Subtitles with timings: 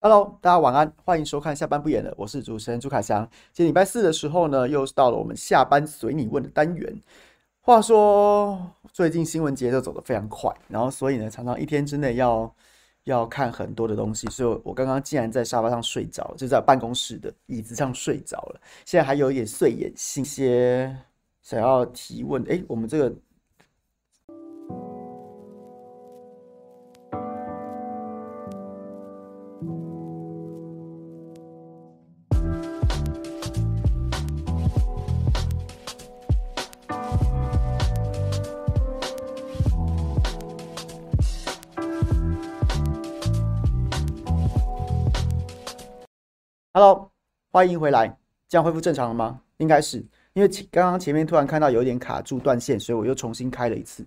[0.00, 3.28] Hello，大家晚安，欢迎收看下班不演了，我是主持人朱凯翔。
[3.52, 7.00] 今天礼拜四的时候呢，又到了我们下班随你问的单元。
[7.62, 12.54] 话说最近新闻节奏走得非常快，然后所以呢，常常一天之内要
[13.04, 14.28] 要看很多的东西。
[14.28, 18.60] 所以我刚刚竟然在沙发上睡着，就在办公室的椅子上睡着了。
[18.84, 20.96] 现在还有一点睡眼惺，些
[21.42, 22.40] 想要提问。
[22.44, 23.12] 诶，我们这个。
[46.80, 47.10] Hello，
[47.50, 48.16] 欢迎回来。
[48.48, 49.40] 这样恢复正常了吗？
[49.56, 49.98] 应该是，
[50.32, 54.06] 因为刚刚前面突然看到有一点卡住断线，所以我又重新开了一次。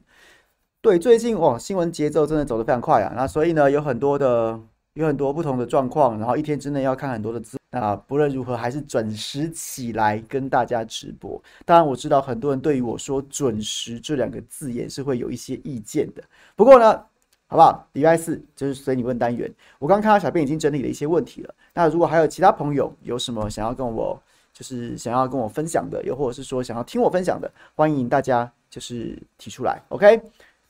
[0.80, 3.12] 对，最近哦，新闻节奏真的走得非常快啊。
[3.14, 4.58] 那所以呢，有很多的
[4.94, 7.58] 有很多不同的状况，然后一天之内要看很多的字。
[7.72, 11.44] 那不论如何，还是准时起来跟大家直播。
[11.66, 16.24] 当然，我知道很多人对于我说“准时”这两个字眼是会有一些意见的。
[16.56, 17.04] 不过呢。
[17.52, 17.86] 好不好？
[17.92, 19.54] 礼拜四就是随你问单元。
[19.78, 21.54] 我刚看到小编已经整理了一些问题了。
[21.74, 24.18] 那如果还有其他朋友有什么想要跟我，
[24.54, 29.84] 就是想要跟我分享的，又或者是说想要听我分享的，欢迎大家就是提出来。
[29.90, 30.22] OK，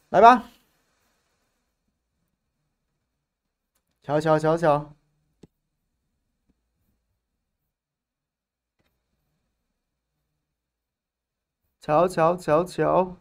[0.09, 0.44] 来吧。
[4.02, 4.96] 瞧瞧瞧瞧，
[11.79, 13.21] 瞧瞧瞧瞧。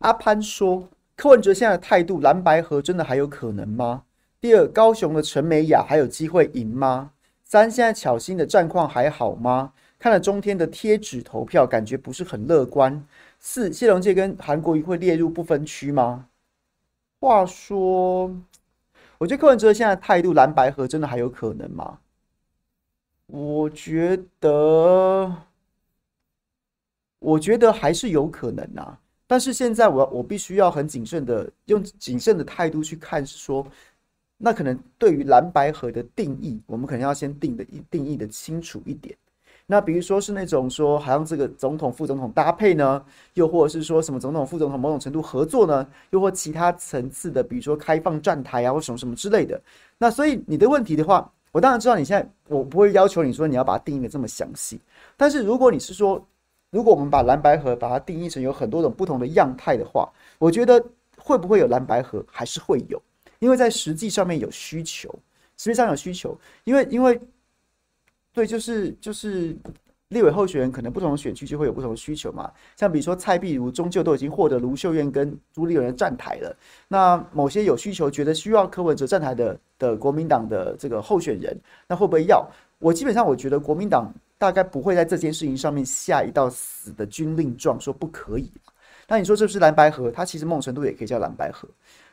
[0.00, 4.04] 阿潘说：“柯文哲现在的态度，蓝白合真的还有可能吗？
[4.40, 7.12] 第二，高雄的陈美雅还有机会赢吗？
[7.44, 9.74] 三，现在巧心的战况还好吗？
[9.98, 13.04] 看了中天的贴纸投票，感觉不是很乐观。
[13.38, 16.28] 四，谢龙介跟韩国瑜会列入不分区吗？
[17.20, 18.34] 话说，
[19.18, 21.98] 我觉得柯文哲现在的态度，蓝白合真的还有可能吗？
[23.26, 25.30] 我觉得，
[27.18, 28.98] 我觉得还是有可能啊。”
[29.30, 33.64] 但是现在我我必须要很谨慎的用谨慎的态度去看，是说，
[34.36, 39.16] 那可能对于蓝白合的定义，我们可能要先定的定义的清楚一点。
[39.66, 43.04] 那比如说是那种说，好像这个总统副总统搭配呢，
[43.34, 49.62] 又或者是说什么总统副总统某种程度合作呢，又或其他层次的，比如说开放站台啊，或什么什么之类的。
[49.96, 54.80] 那所以你的问题的话，我当然知道你现在我不会要求你说你要把它定义的这么详细，
[55.16, 56.20] 但是如果你是说。
[56.70, 60.08] 如果我们把蓝白合把它定义成有很多种不同的样态的话，
[60.38, 60.80] 我觉得
[61.18, 63.02] 会不会有蓝白合还是会有，
[63.40, 65.12] 因为在实际上面有需求，
[65.56, 67.20] 实际上有需求，因为因为
[68.32, 69.56] 对，就是就是
[70.10, 76.56] 立委候选人可能不同的选区就会有不同的需求嘛，像比如说蔡壁如终究都已经获得卢秀燕跟朱立伦站台了，
[76.86, 81.58] 那某些有需求觉得需要柯文哲站台的的国民党的这个候选人，
[81.88, 82.48] 那会不会要？
[82.78, 84.14] 我基本上我觉得国民党。
[84.40, 88.50] 大概不会在这件事情上面下一道死的军令状，说不可以。
[89.06, 91.68] 那你说这是蓝白河，它其实某种程度也可以叫蓝白河。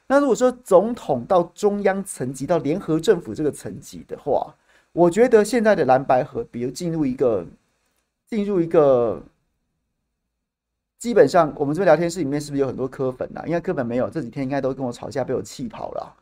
[0.07, 4.53] 那如果说总统到中央层级到联合政府这个层级的话，
[4.91, 7.45] 我觉得现在的蓝白河，比如进入一个
[8.25, 9.23] 进入一个，
[10.99, 13.41] 基本上我们这边聊天室里面是不是有很多柯粉呐？
[13.45, 16.13] 应该柯粉没有，这几天应该都跟我吵架，被我气跑了。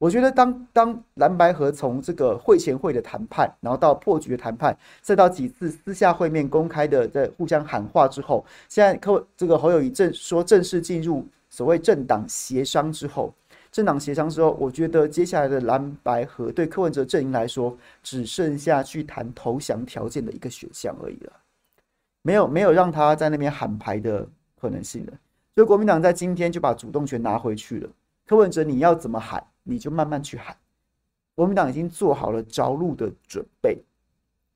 [0.00, 13.30] 我觉得当当蓝白合从这个会前会的谈判，然后到破局的谈判，再到几次私下会面、公开的在互相喊话之后，现在柯这个侯友谊正说正式进入所谓政党协商之后，
[13.70, 21.32] 政党协商之后，我觉得接下来的蓝白合对柯文哲阵营来说，只剩下去谈投降条件的一个选项而已了，
[22.22, 24.26] 没有没有让他在那边喊牌的
[24.58, 25.12] 可能性了。
[25.54, 27.90] 所以国民党在今天就把主动权拿回去了，
[28.26, 29.44] 柯文哲你要怎么喊？
[29.62, 30.56] 你就慢慢去喊，
[31.34, 33.78] 国民党已经做好了着陆的准备，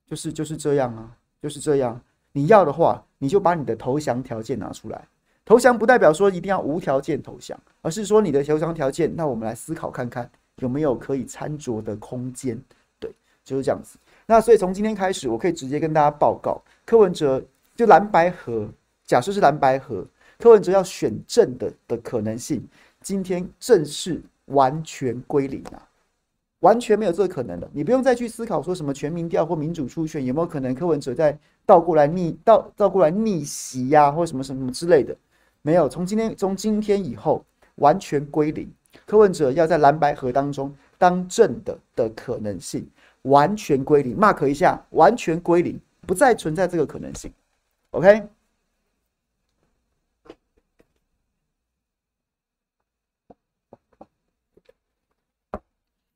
[0.06, 2.00] 就是就是这样啊，就是这样。
[2.32, 5.06] 你要的话，你就把你的投降条件拿出来。
[5.44, 12.60] 投降不代表说一定要无条件投降，而是说你的投降条件，那我们来思考看看有没有可以参酌的空间。
[12.98, 13.10] 对，
[13.44, 13.98] 就是这样子。
[14.26, 17.44] 那所以从今天开始，我可以直接跟大家报告，柯文哲
[17.76, 18.68] 就蓝白合，
[19.04, 20.06] 假设是蓝白合，
[20.38, 22.66] 柯文哲要选正的的可能性，
[23.00, 24.22] 今天正式。
[24.46, 25.88] 完全归零啊，
[26.60, 27.68] 完全没有这个可能的。
[27.72, 35.16] 你不用再去思考说什么全民调或民主初选有没有可能柯文哲再倒过来逆倒倒过来逆袭呀，或什么什么之类的，
[35.62, 35.88] 没有。
[35.88, 37.44] 从今天从今天以后
[37.76, 38.70] 完全归零，
[39.06, 42.86] 柯文哲要在蓝白河当中当正的的可能性
[43.22, 47.32] 完全归零，mark 一下，完全归零，不再存在这个可能性。
[47.90, 48.22] OK。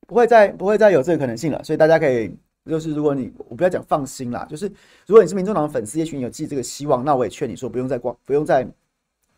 [0.09, 1.63] 不会再不会再有这个可能性了。
[1.63, 2.35] 所以大家可以
[2.65, 4.67] 就是如果你我不要讲放心啦，就是
[5.07, 8.67] 如果你是民众党的粉丝，也许你有寄这个希望，那我也劝你说不用再光不用再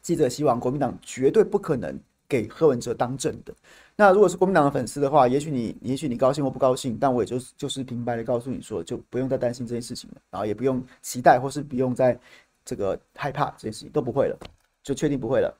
[0.00, 3.52] 寄这个希望，国民党绝对不可能给柯文哲当政的。
[3.96, 12.18] 那如果是国民党的粉丝的话，也许你也许你高兴或不高兴，但我也就是就是平白的告诉你说，就不用再担心这件事情了，然后也不用期待或是不用再
[12.64, 14.38] 这个害怕这件事情都不会了，
[14.82, 15.52] 就确定不会了。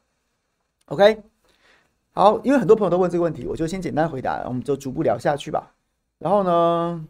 [0.86, 1.20] OK。
[2.12, 5.72] 好，因为很多朋友都问这个问题，我就先简单回答，我们就逐步聊下去吧。
[6.18, 7.06] 然后呢，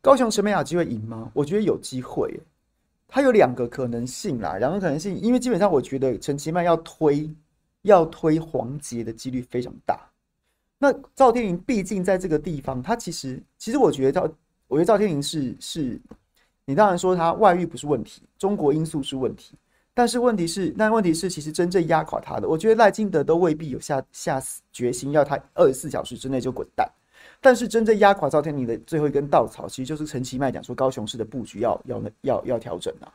[0.00, 1.30] 高雄陈美雅机会赢吗？
[1.34, 2.40] 我觉得有机会，
[3.06, 7.30] 它有两个可能性啦，两个可能性，因为基本上我觉得陈其迈要推
[7.82, 10.00] 要推黄杰的几率非常大。
[10.78, 14.22] 那赵天麟毕竟在这个地方，他其实其实我觉得赵，
[14.66, 16.00] 我觉得赵天麟是是，
[16.64, 19.54] 你当然说他外遇不是问题，中国因素是问题。
[19.98, 26.88] 但是问题是，那问题是，其实真正压垮他的，我觉得赖清德都未必有下下死决心要他二十四小时之内就滚蛋。
[27.40, 33.10] 但是真正压垮赵天麟的最后一根稻草，其实就是陈其迈讲说高雄市的布局要要要要调整啊。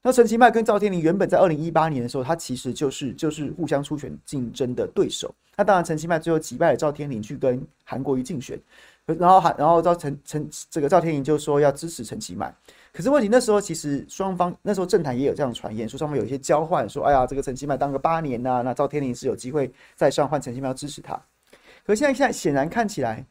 [0.00, 5.30] 那陈其迈跟赵天麟原本在二零一八年的时候，他其实就是就是互相初选竞争的对手。
[5.54, 8.58] 那当然，陈其迈最后击败了赵天麟去跟韩国瑜竞选，
[9.04, 12.54] 然后韩然后赵陈陈这个赵天麟就说要支持陈其迈。
[12.96, 21.12] 可是问题那时候其实双方那时候政坛也有这样传言，说双方有一些交换，说哎呀这个陈其迈当个八年呐、那赵天麟是有机会再上换陈其迈支持他。
[21.84, 23.22] 可现在现在显然看起来，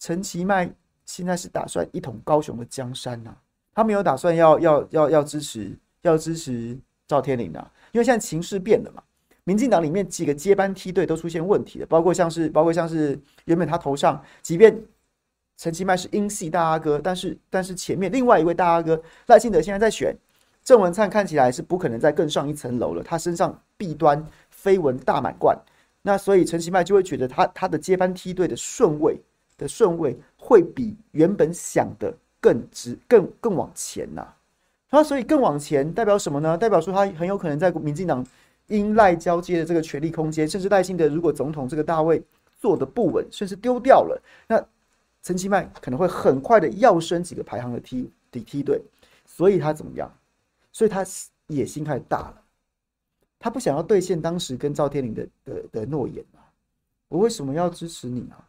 [0.00, 0.68] 陈其迈
[1.04, 3.32] 现在是打算一统高雄的江山呐、
[3.72, 9.00] 他没有打算要要要要支持要支持赵天麟啊，因为现在情势变了嘛，
[9.44, 14.76] 民进党里面几个接班梯队都出现问题了，包括像是包括像是原本他头上即便。
[15.56, 20.14] 陈其迈是英系大阿哥，但是但是前面另外一位大阿哥赖清德现在在选，
[20.62, 24.22] 郑文灿看起来是不可能再更上一层楼了，他身上弊端
[24.62, 25.58] 绯闻大满贯，
[26.02, 29.18] 那所以陈其迈就会觉得他他的接班梯队的顺位
[29.56, 34.36] 的顺位会比原本想的更直更更往前呐、啊，
[34.90, 36.58] 那所以更往前代表什么呢？
[36.58, 38.22] 代表说他很有可能在民进党
[38.66, 42.22] 英赖交接的这个权力空间，甚至赖清德如果总统这个大位
[42.60, 44.62] 坐得不稳，甚至丢掉了，那。
[45.26, 48.80] 陈其迈可能会很快的跃升几个排行的梯底梯队，
[49.24, 50.08] 所以他怎么样？
[50.70, 51.04] 所以他
[51.48, 52.44] 野心太大了，
[53.36, 56.46] 他不想要兑现当时跟赵天麟的的的诺言啊！
[57.08, 58.48] 我为什么要支持你啊？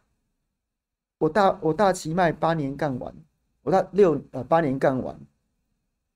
[1.18, 3.12] 我大我大齐迈八年干完，
[3.64, 5.18] 我大六呃八年干完，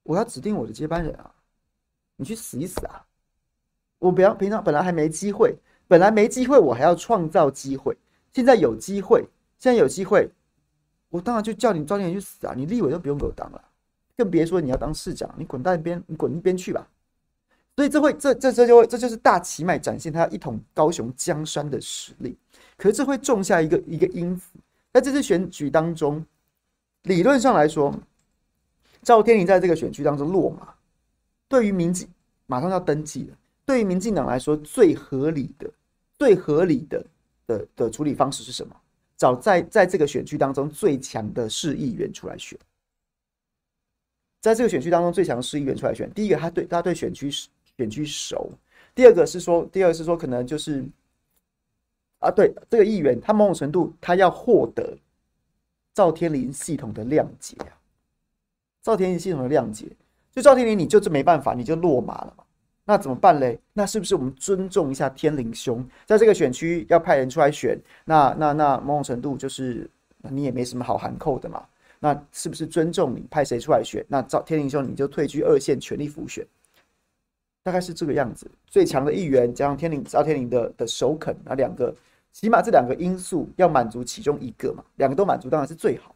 [0.05, 1.35] 我要指定我的接班人啊！
[2.15, 3.05] 你去死一死啊！
[3.99, 5.57] 我不要平常本来还没机会，
[5.89, 7.99] 本来没机会，我还要创造机会，
[8.33, 9.27] 现在有机会，
[9.59, 10.31] 现在有机会。
[11.13, 12.55] 我当然就叫你赵天林去死啊！
[12.57, 13.63] 你立委都不用给我当了，
[14.17, 16.89] 更别说你要当市长，你滚到一边，你滚一边去吧。
[17.77, 22.35] 所以这会，这这这就会，这就是大旗脉展现他一统高雄江山的实力。
[22.79, 24.49] 可是这会种下一个一个因子，
[24.91, 26.25] 在这次选举当中，
[27.03, 27.95] 理论上来说，
[29.03, 30.73] 赵天麟在这个选区当中落马，
[31.47, 32.09] 对于民进
[32.47, 35.71] 马上要登记了，对于民进党来说，最合理的、
[36.19, 37.05] 最合理的
[37.47, 38.75] 的的处理方式是什么？
[39.23, 42.59] 找在在这个选区当中最强的市议员出来选，
[44.41, 46.13] 在这个选区当中最强的市议员出来选。
[46.13, 47.31] 第一个，他对他对选区
[47.77, 48.51] 选区熟；
[48.97, 50.85] 第二个是说，第二个是说，可能就是
[52.19, 54.99] 啊，对这个议员，他某种程度他要获得
[55.95, 57.79] 赵天林系统的谅解啊，
[58.83, 59.87] 赵天林系统的谅解，
[60.33, 62.43] 就赵天林你就是没办法，你就落马了嘛。
[62.85, 63.59] 那怎么办嘞？
[63.73, 67.79] 那是不是我们尊重一下天灵兄，在这个选区要派人出来选？
[68.05, 71.65] 那那那某种程度就是你也没什么好含扣的嘛。
[72.01, 74.05] 那是不是尊重你派谁出来选？
[74.09, 76.45] 那赵天灵兄你就退居二线，全力辅选，
[77.63, 78.51] 大概是这个样子。
[78.67, 81.95] 最强的议员加上天灵赵天灵的的首肯，那两个
[82.33, 86.13] 起码这两个因素要满足其中一个嘛，两个都满足当然是最好。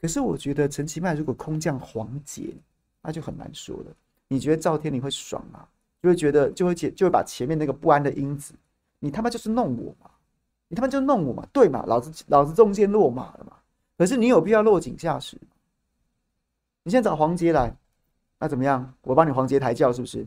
[0.00, 2.54] 可是我觉得陈其迈如果空降黄杰，
[3.02, 3.86] 那就很难说了。
[4.28, 5.66] 你觉得赵天灵会爽吗？
[6.02, 8.54] 就会觉得，就会解，就会把前面那个不安的因子，
[8.98, 10.10] 你他妈就是弄我嘛，
[10.68, 13.56] 你他妈就弄我嘛，对嘛，老子老子中箭落马了嘛。
[13.98, 15.36] 可是你有必要落井下石？
[16.84, 17.76] 你现在找黄杰来，
[18.38, 18.94] 那怎么样？
[19.02, 20.26] 我帮你黄杰抬轿是不是？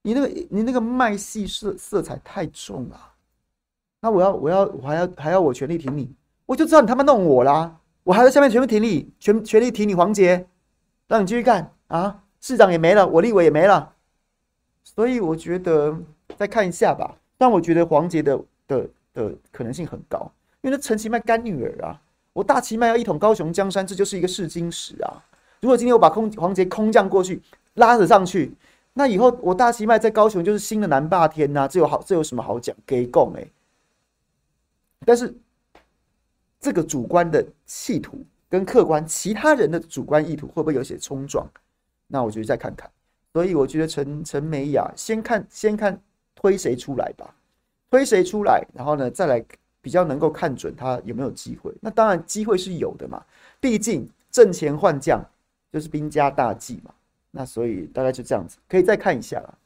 [0.00, 2.98] 你那个你那个麦系色色彩太重了，
[4.00, 6.12] 那我要我要我还要还要我全力挺你，
[6.46, 10.48] 我就知道你他妈弄我啦，我还在下面全部挺你，全全力挺你黄杰，
[11.06, 13.91] 让你继续干啊，市长也没了，我立委也没了。
[14.84, 15.96] 所以我觉得
[16.36, 22.00] 再看一下吧，但我觉得黄杰的的的可能性很高，因为那陈其迈干女儿啊，
[22.32, 25.24] 我大其迈要一统高雄江山，这就是一个试金石啊。
[25.60, 27.40] 如果今天我把空黄杰空降过去，
[27.74, 28.52] 拉着上去，
[28.92, 32.74] 那以后我大七迈在高雄就是新的南霸天呐、这有好这有什么好讲？
[32.84, 33.46] 给供哎，
[35.06, 35.34] 但是
[36.60, 41.48] 这个主观的企图跟客观其他人的主观意图会不会有些冲撞？
[42.08, 42.90] 那我觉得再看看。
[43.32, 45.98] 所以我觉得陈陈美雅先看先看
[46.34, 47.34] 推谁出来吧，
[47.90, 49.44] 推谁出来，然后呢再来
[49.80, 51.72] 比较能够看准他有没有机会。
[51.80, 53.24] 那当然机会是有的嘛，
[53.60, 55.24] 毕竟阵前换将
[55.72, 56.92] 就是兵家大忌嘛。
[57.30, 59.58] 那所以大概就这样子，可以再看一下了。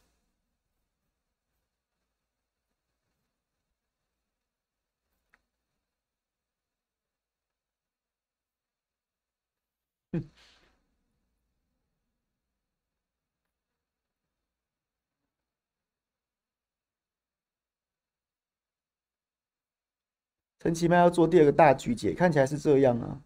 [20.67, 23.21] 陈其迈要做第二个大局姐，看起来是这样啊。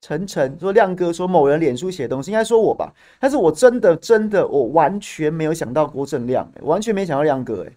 [0.00, 2.92] 晨晨说：“亮哥说某人脸书写东西，应该说我吧？
[3.20, 7.64] 但是我真的真的我完全没有想到郭正亮，完全没想到亮哥。
[7.64, 7.72] 哎，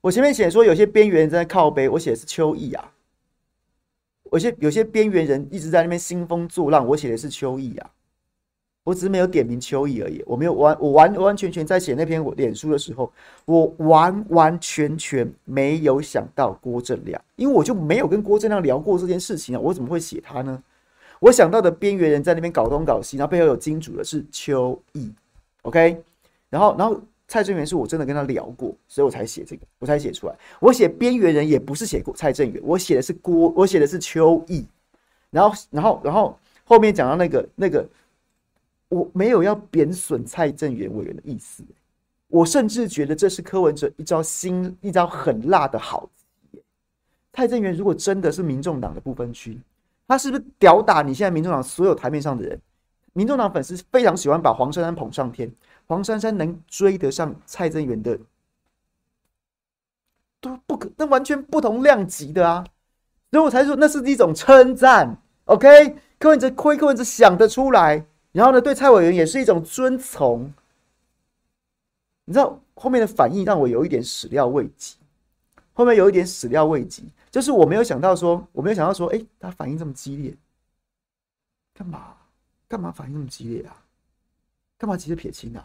[0.00, 2.93] 我前面写说有些边缘在靠背，我写的是邱毅啊。
[4.34, 7.90] 有些有些边缘人一直在那边兴风作浪，我写的是邱毅啊。
[8.82, 13.10] 我只是没有点名邱毅而已，我没有完，我完完全全在写那篇我脸书的时候，
[13.46, 20.62] 我完完全全没有想到郭正亮，因为我就没有跟郭正亮聊过这件事情啊，我怎么会写他呢？”
[21.20, 25.10] 我想到的边缘人在那边搞东搞西，然后背后有金主的是邱毅
[25.62, 26.02] ，OK，
[26.50, 27.00] 然后然后
[27.34, 30.36] 蔡正元是我真的跟他聊过，所以我才写这个，我才写出来。
[30.60, 34.64] 我写边缘人也不是写过蔡正元，我写的是郭，我写的是邱毅，
[35.30, 37.84] 然后然后然后后面讲到那个那个，
[38.88, 41.64] 我没有要贬损蔡正元委员的意思，
[42.28, 46.08] 我甚至觉得这是柯文哲一招新一招很辣的好。
[47.32, 49.60] 蔡正元如果真的是民众党的不分区。
[50.06, 52.60] 他是不是屌打你现在民众党所有台面上的人？
[53.12, 55.50] 民众党粉丝非常喜欢把黄珊珊捧上天，
[55.86, 58.18] 黄珊珊能追得上蔡正元的，
[60.40, 62.64] 都不可，那完全不同量级的啊！
[63.30, 65.16] 所以我才说那是一种称赞。
[65.46, 70.52] OK，柯文哲亏，柯文哲想得出来，然后呢，对蔡委员也是一种尊崇。
[72.24, 74.96] 你知道后面的反应让我有一点始料未及，
[75.74, 77.04] 后面有一点始料未及。
[77.30, 80.34] 就是我没有想到说，我没有想到说，哎，他反应这么激烈，
[81.74, 82.16] 干嘛？
[82.66, 83.83] 干嘛反应这么激烈啊？
[84.84, 85.64] 干嘛急着撇清啊？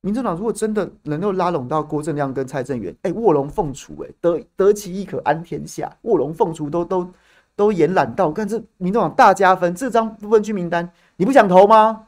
[0.00, 7.12] 民政党如果真的能够拉拢到郭正亮跟蔡正元，哎，卧龙凤雏，哎，得得其一可安天下，卧龙凤雏都都
[7.56, 12.06] 都延揽到，看这民众党大加分，这张不分区名单你不想投吗？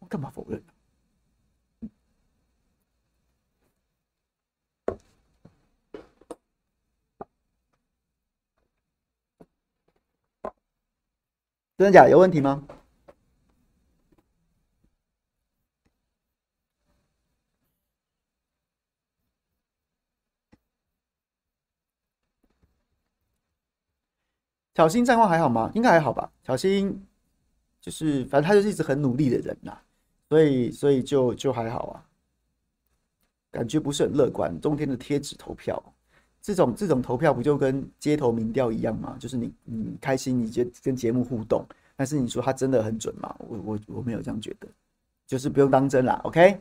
[0.00, 0.62] 我干嘛否认？
[11.78, 12.10] 真的假的？
[12.10, 12.66] 有问题吗？
[24.78, 25.68] 小新战况还好吗？
[25.74, 26.30] 应该还好吧。
[26.46, 27.04] 小新
[27.80, 29.76] 就是，反正他就是一直很努力的人呐，
[30.28, 32.04] 所以所以就就还好啊。
[33.50, 34.56] 感觉不是很乐观。
[34.60, 35.82] 冬天的贴纸投票，
[36.40, 39.16] 这种这种投票不就跟街头民调一样吗？
[39.18, 41.66] 就是你你开心，你就跟节目互动。
[41.96, 43.34] 但是你说他真的很准吗？
[43.40, 44.68] 我我我没有这样觉得，
[45.26, 46.20] 就是不用当真啦。
[46.22, 46.60] OK。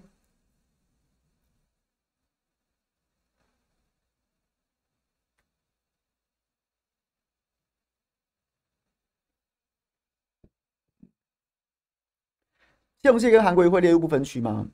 [13.01, 14.68] 谢龙介跟韩国瑜会列入不分区吗？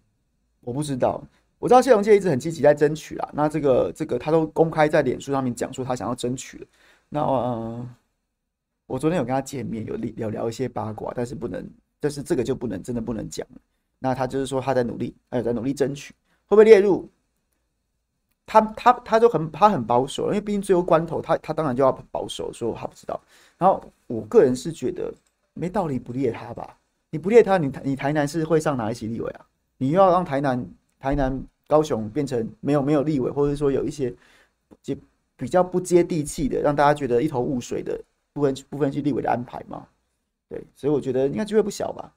[0.61, 1.23] 我不知道，
[1.59, 3.29] 我知道谢龙介一直很积极在争取啦。
[3.33, 6.67] 那这个这个他都公开在脸书上面讲说他想要争取了。
[7.09, 7.89] 那呃。
[8.85, 11.67] 我昨天有跟他见面，有聊聊一些八卦，但是不能，
[12.01, 13.47] 但是这个就不能，真的不能讲。
[13.97, 16.13] 那他就是说他在努力，还有在努力争取，
[16.45, 17.09] 会不会列入？
[18.45, 23.19] 他他他就很他很保守，因为毕竟最后关头他，他当然就要保守，说我还不知道。
[23.57, 25.11] 然后我个人是觉得
[25.53, 26.77] 没道理不列他吧？
[27.13, 29.45] 你不列他，你你台南是会上哪一席立委啊？
[29.77, 30.65] 你又要让台南
[30.99, 34.11] 台南高雄变成没有没有立委，或者说有一些
[34.81, 34.97] 接
[35.37, 38.03] 比较不接地气的，让大家觉得一头雾水的。
[38.33, 39.87] 部分部分去立委的安排嘛，
[40.49, 42.11] 对，所以我觉得应该机会不小吧。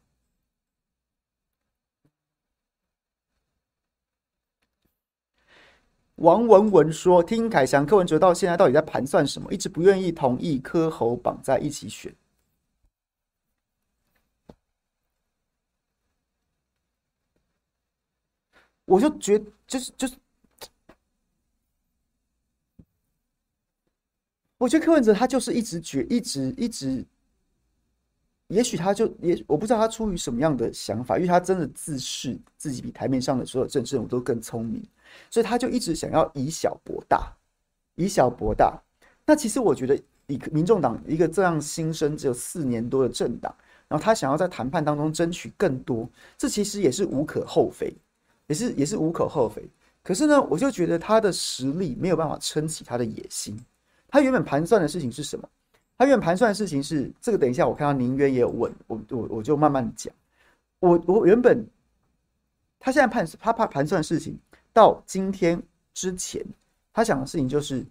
[6.15, 9.53] 王文文说：“听凯翔、柯文哲到现在到底在盘算什么？
[9.53, 12.11] 一直不愿意同意柯侯绑在一起选。”
[18.87, 20.15] 我就觉就是就是。
[24.59, 27.05] 我觉得柯文哲他就是一直觉，一直一直，
[28.49, 34.83] 也许他就也我不知道他出于什么样的想法，因为他真的自视自己比台面上的所有政治人物都更聪明，
[35.31, 37.31] 所以他就一直想要以小博大，
[37.97, 38.83] 以小博大。
[39.27, 39.95] 那其实我觉得，
[40.27, 43.55] 以民众党一个这样新生只有四年多的政党，
[43.89, 47.95] 然后他想要在谈判当中争取更多，这其实也是无可厚非，
[48.47, 49.63] 也是也是无可厚非。
[50.03, 53.59] 可是呢，我就觉得他的实力没有办法撑起他的野心。
[54.09, 55.49] 他原本盘算的事情是什么？
[55.99, 57.39] 他原本盘算的事情是这个。
[57.39, 60.15] 等一下，我看到宁渊也有问我，我我就慢慢讲。
[60.79, 61.67] 我我原本
[62.79, 64.39] 他现在判他怕盘算事情，
[64.73, 65.61] 到今天
[65.93, 66.45] 之前，
[66.93, 67.85] 他想的事情就是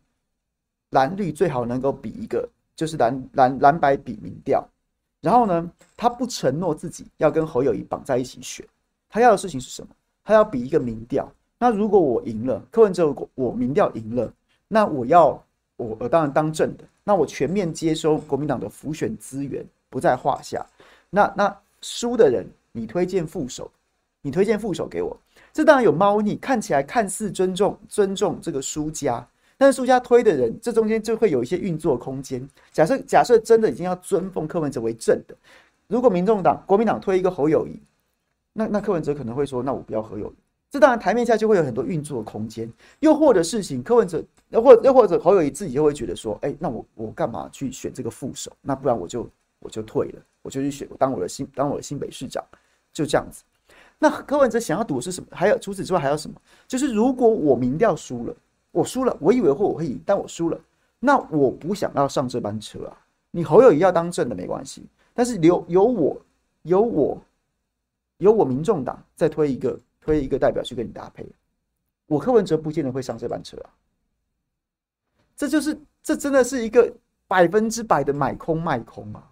[0.91, 4.65] 蓝绿最好能够比一个，就是蓝蓝蓝白比民调。
[5.19, 8.65] 然后呢，他不承诺自己要跟侯友谊绑在一起选。
[9.09, 9.89] 他要的事情是什么？
[10.25, 11.31] 他要比一个民调。
[11.57, 14.33] 那如果我赢了，柯文哲我民调赢了，
[14.67, 15.41] 那我要
[15.77, 20.65] 我我当然当正的，那我全面接收国民党的辅选资源不在话下。
[21.09, 23.71] 那那输的人，你推荐副手，
[24.21, 25.15] 你推荐副手给我，
[25.53, 29.25] 这当然有猫腻，看起来看似尊重尊重这个输家，
[29.57, 32.45] 但是输家推的人，这中间就会有一些运作空间。
[32.73, 35.35] 假设假设真的已经要尊奉柯文哲为正的，
[35.87, 37.79] 如果民众党国民党推一个侯友宜，
[38.57, 40.35] 那那柯文哲可能会说，那我不要侯友宜。
[40.71, 48.49] 这当然台面下就会有很多运作的空间，又或者事情柯文哲，又或又或者侯友宜自己就会觉得说，哎，那我我干嘛去选这个副手？
[48.61, 52.41] 那不然我就我就退了，我就去选当我的新当我的新北市长，
[52.93, 53.43] 就这样子。
[53.99, 55.27] 那柯文哲想要赌的是什么？
[55.31, 56.35] 还有除此之外还有什么？
[56.67, 58.35] 就是如果我民调输了，
[58.71, 60.59] 我输了，我以为或我会赢，但我输了，
[60.99, 62.97] 那我不想要上这班车啊。
[63.31, 66.17] 你侯友宜要当正的没关系，但是留有我
[66.63, 67.21] 有我
[68.17, 69.79] 有我民众党再推一个。
[70.01, 71.25] 推一个代表去跟你搭配，
[72.05, 73.73] 我柯文哲不见得会上这班车啊。
[75.35, 76.93] 这就是这真的是一个
[77.27, 79.31] 百分之百的买空卖空啊！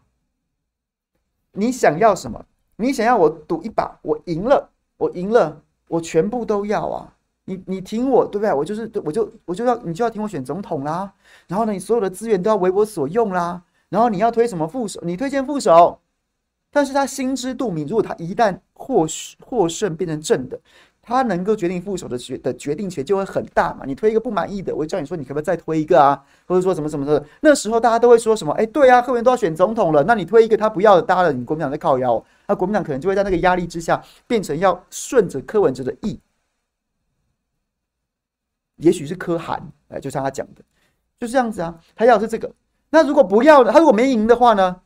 [1.51, 2.43] 你想要什么？
[2.75, 4.67] 你想要我赌一把，我赢了，
[4.97, 7.15] 我赢了，我全部都要啊！
[7.45, 8.51] 你你挺我，对不对？
[8.51, 11.13] 我就是我就我就要你就要挺我选总统啦。
[11.45, 13.63] 然后呢，你所有的资源都要为我所用啦。
[13.89, 14.99] 然后你要推什么副手？
[15.03, 15.99] 你推荐副手。
[16.71, 19.07] 但是他心知肚明，如果他一旦获
[19.39, 20.59] 获胜变成正的，
[21.01, 23.85] 他能够决定副手的决的决定权就会很大嘛。
[23.85, 26.21] 你推一个不满意的，我就叫你说你可不可以再推一个啊？
[26.45, 28.51] 或者说什么什么的，那时候大家都会说什么？
[28.53, 36.19] 哎，对啊，后面都要选总统了，那你推一个他不要的，搭了你国民党在靠腰，那国民党可能就会在那个压力之下变成要顺着柯文哲的意，
[38.77, 40.61] 也许是柯涵，哎，就像他讲的，
[41.19, 41.79] 就是这样子啊。
[41.95, 42.51] 他要的是这个，
[42.89, 43.71] 那如果不要呢？
[43.71, 44.81] 他如果没赢的话呢？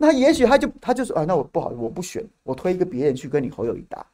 [0.00, 4.06] 那也许他就他就说啊，那我不好，我不选，我推一个别人去跟你侯友谊打。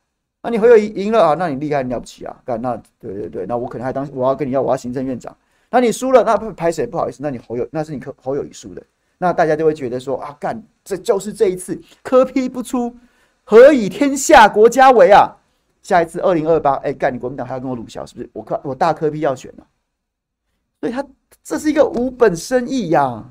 [0.43, 5.37] 那你侯友谊赢了啊，那你厉害，你了不起啊，干那对对对，那我可能还当我要跟你要，我要行政院长。
[5.71, 8.83] 那你输了，那不拍谁不好意思，那你侯友那是你柯侯友谊输的，
[9.19, 12.95] 那大家就会觉得说啊，干这就是这一次科批不出，
[13.45, 15.31] 何以天下国家为啊？
[15.83, 18.31] 下一次二零二八，哎干你国民党还要跟我鲁小是不是？
[18.33, 19.67] 我柯我大科批要选了，
[20.81, 21.05] 所以他
[21.43, 23.23] 这是一个无本生意呀、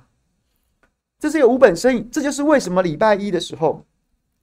[1.24, 3.86] 这是一个无本生意，这就是为什么礼拜一的时候，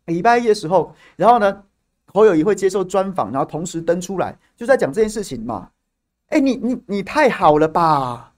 [0.06, 1.62] 礼拜一的时候，然后呢，
[2.06, 5.68] 侯友宜会接受专访，然后同时登出来，就在讲这件事情嘛。
[6.28, 8.32] 哎，你你你太好了吧，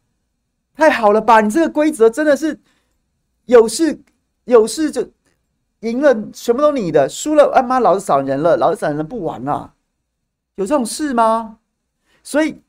[0.75, 2.59] 太好了吧，你这个规则真的是
[3.45, 3.97] 有事
[4.47, 5.09] 有事就
[5.79, 9.73] 赢了，全部都你的，输了，啊妈，老子闪人了，老子闪人不玩了，
[10.57, 11.61] 有这种事吗？
[12.25, 12.61] 所以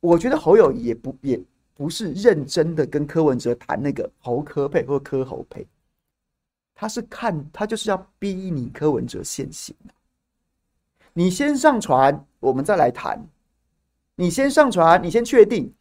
[0.00, 1.38] 我觉得侯友也不也。
[1.74, 5.66] 不是认真的跟柯文哲谈那个侯柯配或柯侯配，
[6.74, 9.74] 他是看他就是要逼你柯文哲现形。
[11.12, 13.20] 你先上船，我们再来谈。
[14.16, 15.72] 你先上船，你先确定，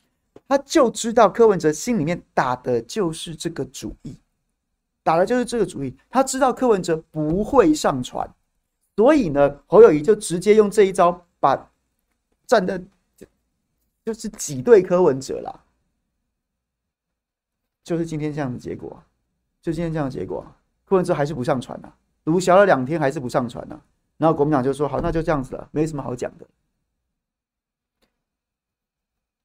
[0.48, 4.16] 他就知道柯文哲心里面打的就是这个主意，
[5.04, 5.96] 打的就是这个主意。
[6.10, 8.28] 他知道柯文哲不会上船，
[8.96, 11.72] 所以呢，侯友谊就直接用这一招把
[12.48, 12.82] 站在
[14.04, 15.63] 就是挤兑柯文哲啦。
[17.84, 19.04] 就是今天这样的结果，
[19.62, 20.46] 就今天这样的结果，
[20.86, 21.94] 柯文哲还是不上传呐，
[22.24, 23.80] 卢小了两天还是不上传呐，
[24.18, 26.48] 然后国民党就说好，那就这样子了，没什么好讲的。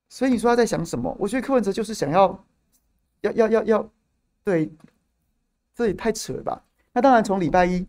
[0.08, 1.14] 所以你说他在想什么？
[1.18, 2.44] 我觉得柯文哲就是想要，
[3.22, 3.90] 要要要要，
[4.44, 4.72] 对，
[5.74, 6.64] 这也太扯了吧？
[6.92, 7.86] 那当然，从礼拜一，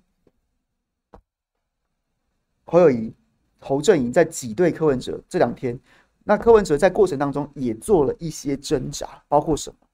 [2.66, 3.16] 侯友谊、
[3.60, 5.80] 侯正营在挤兑柯文哲这两天，
[6.24, 9.89] 那柯文哲在过程当中也做了一些挣扎，包括什么？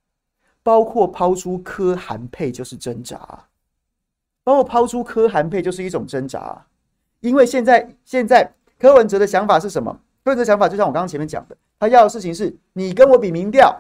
[0.65, 3.19] 包括抛出柯韩配就是挣扎，
[4.43, 6.65] 包括抛出柯韩配就是一种挣扎，
[7.19, 9.95] 因为现在现在柯文哲的想法是什么？
[10.23, 13.79] 柯文哲想法就像我刚刚前面讲的，他要的事情是你跟我比民调，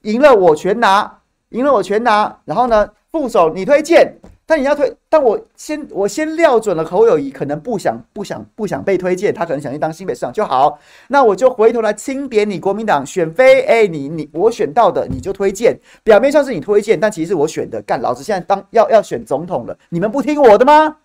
[0.00, 2.40] 赢了我全拿，赢了我全拿。
[2.46, 4.16] 然后呢，副手你推荐，
[4.48, 10.78] 但你要推，但我先我先料准了侯友谊可能不想不想不想被推荐，他可能想去当新北市长就好。
[11.08, 17.82] 那我就回头来清点你国民党选妃，哎，你你我选到的你就推荐，表面上是你推荐，但其实是我选的。
[17.82, 20.96] 干，老子现在当要要选总统了，你们不听我的吗？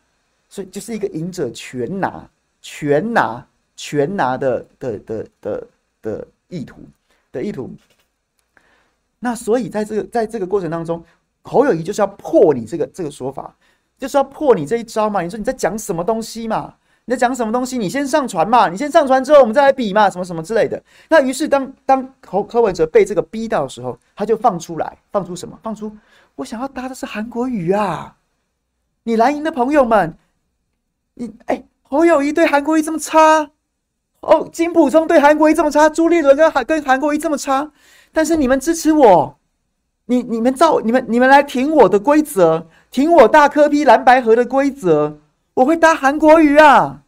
[0.47, 2.25] 所以就是一个赢者全拿，
[2.61, 5.67] 全拿，全拿的的的的
[6.01, 6.77] 的意图
[7.33, 7.69] 的意图。
[9.19, 11.03] 那所以在这个在这个过程当中，
[11.43, 13.55] 侯友谊就是要破你这个这个说法，
[13.97, 15.21] 就是要破你这一招嘛。
[15.21, 16.73] 你说你在讲什么东西嘛？
[17.05, 17.77] 你在讲什么东西？
[17.77, 20.81] 你先上传嘛，你先上传之后我们再来比嘛，什么什么之类的。
[21.09, 25.59] 那于是当当侯柯文哲被这个逼到的时候，他就放出来，放出什么？
[25.61, 25.91] 放出
[26.35, 28.15] 我想要搭的是韩国瑜啊！
[29.03, 30.17] 你蓝营的朋友们。
[31.15, 33.51] 你哎，侯友宜对韩国瑜这么差
[34.21, 37.71] 哦，金普聪对韩国瑜这么差，朱立伦跟韩跟韩国瑜这么差，
[38.11, 39.37] 但是你们支持我，
[40.05, 45.19] 你你们照你们你们来挺我的规则，挺我大柯 P 蓝白河的规则，
[45.53, 47.03] 我会搭韩国瑜啊。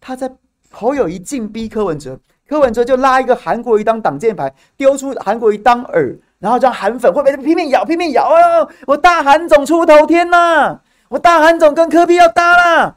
[0.00, 0.30] 他在
[0.70, 12.96] 侯友谊进逼柯文哲，柯文哲就拉一个韩国瑜当挡箭牌，丢出韩国瑜当饵，然后让韩粉会被拼命咬拼命咬哦，我大韩总出头天呐、我大韩总跟柯 P 要搭了，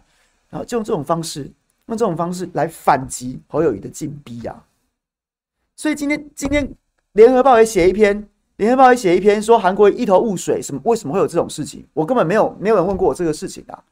[0.49, 1.51] 然后就用这种方式，
[1.85, 4.63] 用这种方式来反击侯友谊的进逼呀。
[5.75, 6.73] 所以今天今天
[7.15, 11.85] 联合报也写一篇，联合报也写一篇说韩国一头雾水，什么为什么会有这种事情？
[11.93, 13.83] 我根本没有没有人问过我这个事情啊。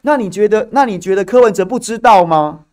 [0.00, 2.64] 那你觉得那你觉得柯文哲不知道吗？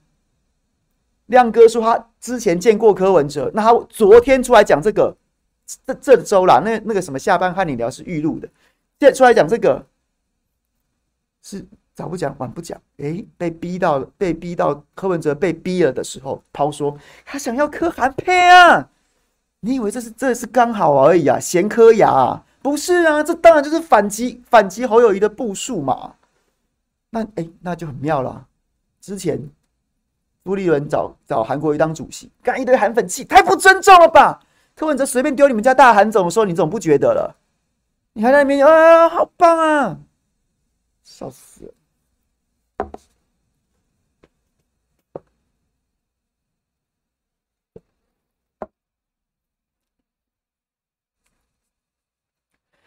[1.25, 5.15] 亮哥说他之前见过柯文哲，那他昨天出来讲这个，
[5.85, 8.47] 这这周啦，那那个什么下班和你聊是预录的，
[8.99, 9.85] 现在出来讲这个。
[11.41, 18.89] 是早不讲晚不讲，哎，被逼到被逼到柯文哲被逼了的时候，抛说他想要柯韩配啊！
[19.65, 21.39] 你以为这是这是刚好而已啊？
[21.39, 22.39] 咸柯牙？
[22.61, 26.13] 不是啊，这当然就是反击反击侯友谊的部署嘛。
[27.09, 28.45] 那哎，那就很妙了。
[29.01, 29.41] 之前
[30.43, 34.39] 朱立伦找找韩国瑜当主席，干一堆韩粉气，太不尊重了吧？
[34.75, 37.35] 柯文哲随便丢你们家大韩总说，你总不觉得了？
[38.13, 39.97] 你还在那边啊，好棒啊！
[41.03, 41.73] 笑死了！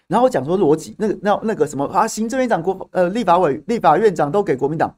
[0.09, 4.92] 然后讲说逻辑，那个那那个什么啊，行政院长国呃立法委立法院长都给国民党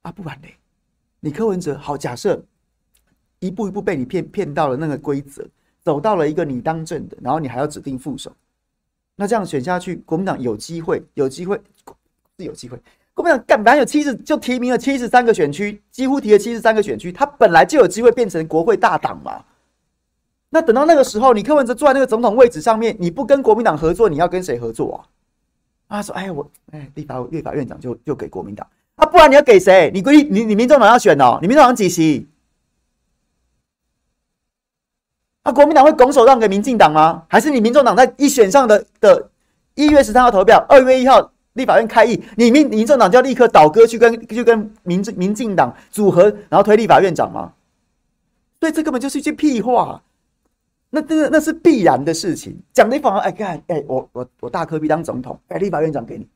[0.00, 0.56] 啊，不然嘞，
[1.20, 2.42] 你柯文哲好，假设
[3.38, 5.46] 一步一步被你骗骗到了那个规则，
[5.84, 8.32] 走到了一个你当政的，然后你还要指定副手。
[9.14, 11.60] 那这样选下去，国民党有机会，有机会
[12.38, 12.80] 是有机会。
[13.12, 19.44] 国民党干，本有七十，就提名了七十三个选区，几乎提了七十三个选区，他本来就有机会变成国会大党嘛。
[20.54, 25.02] 那等到那个时候，你柯文哲坐在那个总统位置上面，你不跟国民党合作，你要跟谁合作
[25.88, 25.96] 啊？
[25.96, 29.90] 他说：“哎，我哎，立法立法院长就就给国民党啊，不然你要给谁？
[29.94, 32.28] 你归你你民众党要选哦，你民众党几席？”、
[35.44, 37.24] 啊、国民党会拱手让给民进党吗？
[37.28, 39.30] 还是你民众党在一选上的的
[39.74, 47.54] 一月十三号投票，二月一号立法院开议，你民民众党就要立刻倒戈去跟去跟民民进党组合，然后推立法院长吗？
[48.60, 50.02] 对，这根本就是一句屁话。
[50.94, 52.54] 那那那是必然的事情。
[52.74, 56.28] 讲的反而哎看哎，我我我大柯 P 当总统，哎，立法院长给你，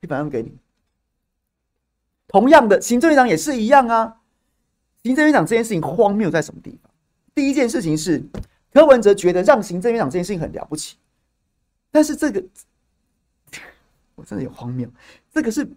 [0.00, 0.52] 立法院给你。
[2.26, 4.16] 同样的，行政院长也是一样啊。
[5.04, 6.90] 行政院长这件事情荒谬在什么地方？
[7.32, 8.20] 第一件事情是，
[8.72, 10.96] 柯文哲觉得让行政院长这件事情很了不起，
[11.92, 12.42] 但是这个
[14.16, 14.88] 我真的有荒谬，
[15.32, 15.70] 这个是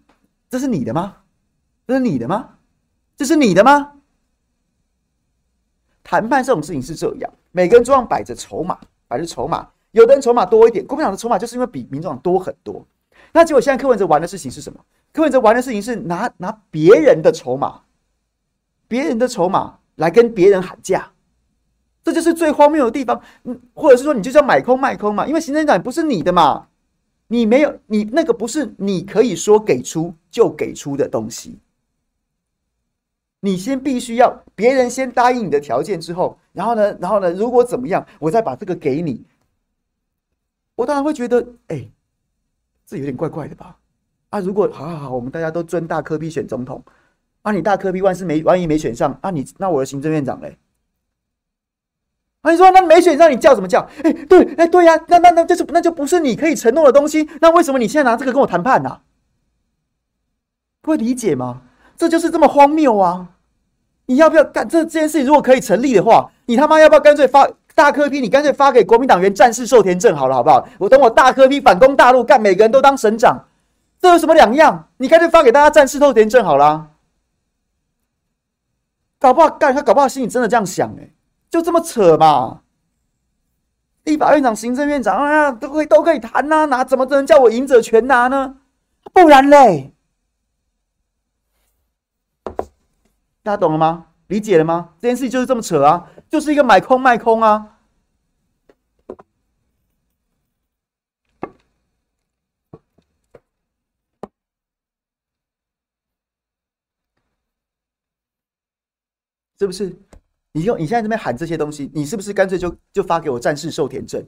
[0.50, 1.18] 这是你的吗？
[1.86, 2.58] 这是你的吗？
[3.16, 3.92] 这是你的吗？
[6.12, 12.86] 谈判这种事情是这样，每个人桌上摆着筹码，摆着筹码，有的人筹码多一点，国民党的筹码就是因为比民众党多很多。
[13.32, 14.78] 那结果现在柯文哲玩的事情是什么？
[15.10, 17.80] 柯文哲玩的事情是拿拿别人的筹码，
[18.86, 21.12] 别人的筹码来跟别人喊价。
[22.04, 26.66] 这就是最荒谬的地方，嗯，或者是说你就叫买空卖空嘛，因为行政长不是你的嘛，
[27.28, 31.58] 你没有，你那个不是你可以说给出就给出的东西，
[33.44, 39.24] 你先必须要别人先答应你的条件之后，然后呢，然后呢，如果怎么样，我再把这个给你，
[40.76, 41.90] 我当然会觉得，哎，
[42.86, 43.76] 这有点怪怪的吧？
[44.30, 46.84] 啊，如果好好好，我们大家都尊大科比选总统，
[47.42, 50.56] 啊，你大科比万事没万一没选上，啊，你那我的行政院长嘞？
[52.42, 53.80] 啊，你说那没选上，你叫什么叫？
[54.04, 57.28] 哎、对，哎、对呀、那那那就是那就不是你可以承诺的东西。
[57.40, 59.00] 那为什么你现在拿这个跟我谈判呢、
[60.80, 61.62] 不会理解吗？
[62.02, 63.28] 这就是这么荒谬啊！
[64.06, 65.26] 你要不要干这这件事情？
[65.28, 70.66] 如果可以成立的话，你他妈要不要干脆发大科批你干脆发给国民党员战士受田证好了，好不好？
[70.80, 73.44] 我等我大科批反攻大陆，干每个人都当省长，
[74.00, 74.88] 这有什么两样？
[74.96, 76.88] 你干脆发给大家战士受田证好了。
[79.20, 81.08] 搞不好干他搞不好心里真的这样想哎，
[81.48, 82.62] 就这么扯嘛？
[84.02, 88.56] 立法院长、行政院长啊，都可以都可以谈呐，哪怎么能叫我赢者全拿呢？
[89.12, 89.94] 不然嘞？
[93.42, 94.06] 大家懂了吗？
[94.28, 94.94] 理解了吗？
[95.00, 97.80] 这件事情就是这么扯啊，就是一个买空卖空啊，
[109.58, 109.94] 是不是？
[110.52, 114.24] 你用你现在这边喊这些东西，你是不是干脆就就发给我战士受田证，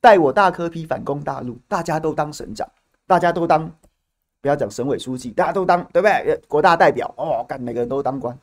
[0.00, 2.66] 带我大柯 P 反攻大陆，大家都当省长，
[3.06, 3.70] 大家都当，
[4.40, 6.40] 不要讲省委书记，大家都当，对不对？
[6.48, 8.38] 国大代表哦，干每个人都当官。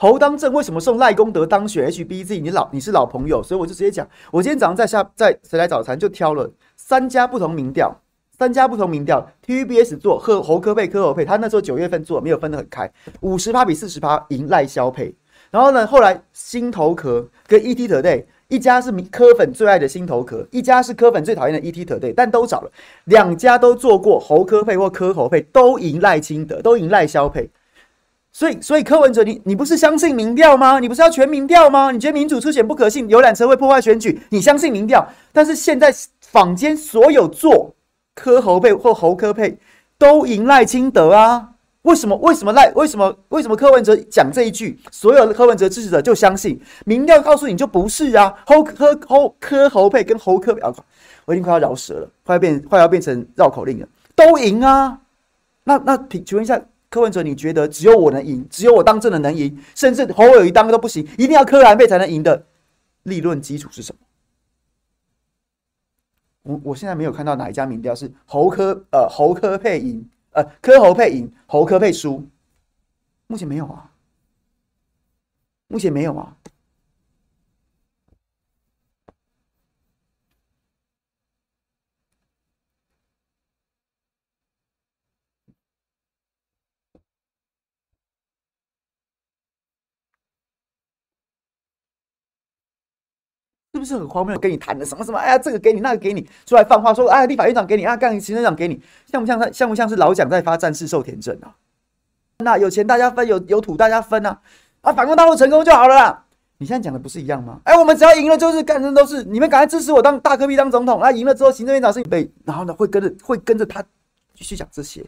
[0.00, 4.08] 侯当正为什么送赖功德当选？HBZ，你老你是老朋友，所以我就直接讲。
[4.30, 7.94] 我今天早上在下在谁来早餐就挑了三家不同民调，
[8.38, 9.30] 三家不同民调。
[9.46, 15.14] TVBS 做和侯柯配柯侯配，他那时候九月份做没有分得很开，五十趴比四十趴赢赖萧配。
[15.50, 22.72] 然后呢，后来新头壳跟 ETtoday 一家是科粉最爱的新头壳，一家是科粉最讨厌的 ETtoday，但都找了
[23.04, 27.50] 两家都做过侯科配或科侯配，都赢赖清德，都赢赖萧配。
[28.40, 30.78] 所以，所以柯文哲你，你不是相信民调吗？
[30.78, 31.90] 你不是要全民调吗？
[31.90, 35.06] 你觉得民主初选不可信，游览车会破坏选举，你相信民调？
[35.30, 37.74] 但是现在坊间所有做
[38.14, 39.58] 柯侯配或侯柯配
[39.98, 41.50] 都赢赖清德啊？
[41.82, 42.16] 为什么？
[42.16, 42.72] 为什么赖？
[42.72, 43.14] 为什么？
[43.28, 48.34] 为什么柯文哲讲这一句，所有的柯文哲支持者就相信民调告诉你就不是啊？
[48.46, 50.72] 侯柯侯柯侯配跟侯柯配，啊，
[51.26, 54.98] 我已经快要饶舌了，快要变快要变成绕口令了，都赢啊？
[55.64, 56.58] 那那请请问一下。
[56.90, 62.44] 柯文哲，你觉得只有我能赢，只有我当政的能赢，甚至侯友宜当都不行，一定要柯蓝配才能赢的，
[63.04, 64.00] 立论基础是什么？
[66.42, 72.26] 我我现在没有看到哪一家民调是侯柯呃侯柯配赢，呃柯侯配赢，侯柯配输，
[73.28, 73.92] 目前没有啊，
[75.68, 76.36] 目前没有啊。
[93.69, 94.38] 是不是很荒谬？
[94.38, 95.18] 跟你谈的什么什么？
[95.18, 99.50] 哎呀，这个给你，那个给你，出来放话说，哎，立法院长给你啊，干行政长给你，像不像他？
[99.50, 101.56] 像不像是老蒋在发战士受田证啊？
[102.38, 104.40] 那有钱大家分，有有土大家分啊！
[104.82, 106.24] 啊，反攻大陆成功就好了啦。
[106.56, 107.60] 你现在讲的不是一样吗？
[107.64, 111.10] 哎，我们只要赢了，就是干的都是你们赶快支持我当大柯 P 当总统啊！
[111.10, 113.82] 赢了之后，行政院长是被，然后呢会跟着会跟着他
[114.34, 115.04] 继续讲这些。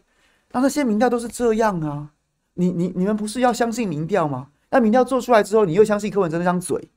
[0.50, 2.08] 那那些民调都是这样啊！
[2.54, 4.48] 你你你们不是要相信民调吗？
[4.68, 6.90] 那民调做出来之后，你又相信柯文哲那张嘴？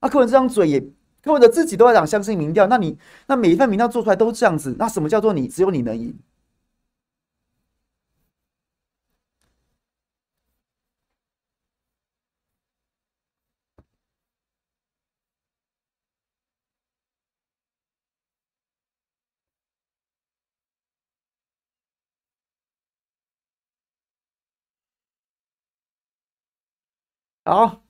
[0.00, 0.82] 啊，柯文哲张嘴也。
[1.24, 6.14] 柯文哲自己都在讲相信民调，那你那每一份民调做出来都这样子，那什么叫做你只有你能赢？
[27.44, 27.83] 好。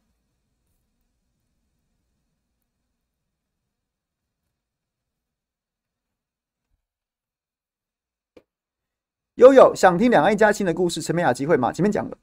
[9.44, 11.70] 悠悠想听两岸一家亲的故事，陈美雅机会吗？
[11.70, 12.16] 前面讲了，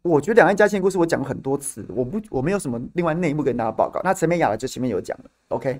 [0.00, 4.00] 我觉得两岸一家亲的故事我讲了很多次，我不我没有什么另外内幕跟大家报告。
[4.02, 5.78] 那陈美雅的就前面有讲了，OK，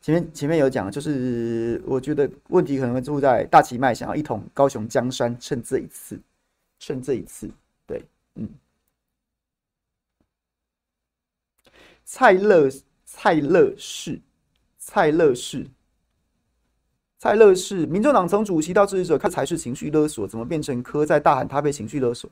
[0.00, 6.20] 前面前面有讲，就是我觉得问题可能会出在大旗迈想要一统高雄江山，趁这一次，
[6.80, 7.48] 趁这一次，
[7.86, 8.02] 对，
[8.34, 8.48] 嗯，
[12.04, 12.68] 蔡乐
[13.04, 14.20] 蔡乐士，
[14.76, 15.64] 蔡乐士。
[17.20, 22.30] 蔡乐是，民众党从主席到支持者，看才是情绪勒索，怎么变成柯在大喊他被情绪勒索？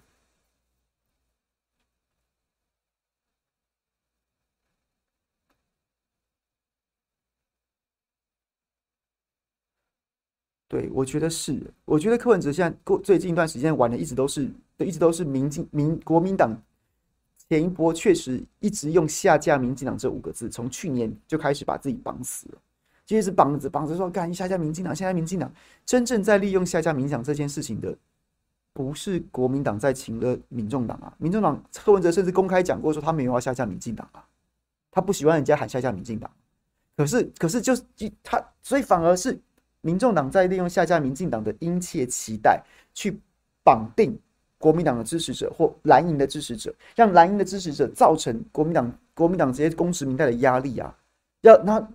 [10.69, 16.59] 对，我觉得是，我觉得柯文哲现在过最近一段时间玩的一直都是，一直都是民进民国民党
[17.51, 22.59] 前一波确实一直用下架民进党这五个字，从去年就开始把自己绑死了。
[23.09, 25.51] 其实是绑着绑着说，干一下架民进党，下架民进党，
[25.87, 27.97] 真正在利用下架民进党这件事情的，
[28.75, 31.11] 不是国民党在请了民众党啊。
[31.17, 34.23] 民众党柯文哲甚至公开讲过，说他没有要下架民进党啊，
[34.91, 36.31] 他不喜欢人家喊下架民进党。
[36.95, 37.83] 可是，可是就是
[38.23, 39.41] 他，所以反而是
[39.81, 43.19] 民众党在利用下架民进党的殷切期待，去
[43.65, 44.19] 绑定
[44.59, 50.95] 国民党的支持者或蓝营的支持者，让蓝营的支持者造成国民党国民党这些公职民代的压力啊，
[51.41, 51.89] 要然后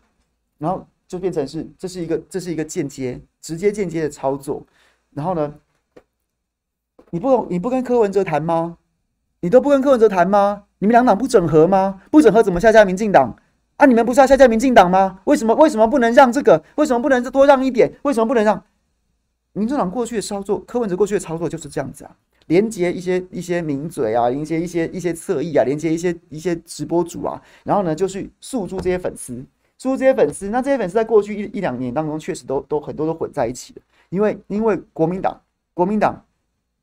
[0.58, 4.64] 然后就变成是这是一个这是一个间接直接间接的操作，
[5.12, 5.54] 然后呢，
[7.12, 8.78] 你不你不跟柯文哲谈吗？
[9.42, 10.64] 你都不跟柯文哲谈吗？
[10.80, 12.02] 你们两党不整合吗？
[12.10, 13.38] 不整合怎么下架民进党？
[13.76, 13.86] 啊！
[13.86, 15.20] 你们不是要下架民进党吗？
[15.26, 15.54] 为什么？
[15.56, 16.64] 为什么不能让这个？
[16.76, 17.92] 为什么不能多让一点？
[18.04, 18.64] 为什么不能让
[19.52, 20.60] 民进党过去的操作？
[20.60, 22.16] 柯文哲过去的操作就是这样子啊，
[22.48, 29.44] 连接一些一些名嘴啊，连接一些一些侧翼啊，连接一些一些直播主啊，然后呢，就去诉诸这些粉丝，
[29.84, 30.50] 诉诸这些粉丝。
[30.50, 35.42] 那这些粉丝在过去一一两年当中，确实都都很多都混在一起的，因为因为国民党
[35.74, 36.24] 国民党。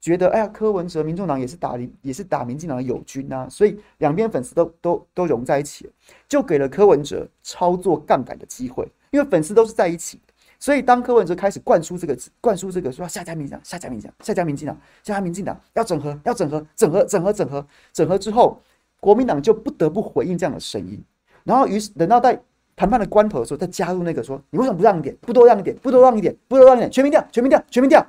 [0.02, 5.92] 觉得哎呀，柯文哲、民众党也是打也是打民进党的友军啊，所以两边粉丝都都都融在一起了，
[6.26, 8.90] 就给了柯文哲操作杠杆的机会。
[9.10, 10.18] 因为粉丝都是在一起，
[10.58, 18.58] 所以当柯文哲开始灌输这个灌输这个说下架民进党、下架民进党、下架民进党、下架民进党，要整合、要整合、整合、整合、整合、整合之后，
[19.00, 20.98] 国民党就不得不回应这样的声音。
[21.44, 22.40] 然后于是等到在
[22.80, 28.02] 谈判的关头的时候，再加入那个说你为什么不让一点，不多让一点，不多让一点，不多让一点，全民调，全民调，全民调。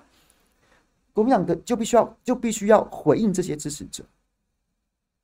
[1.11, 4.01] 国民党的就必须要就必须要回应这些支持者，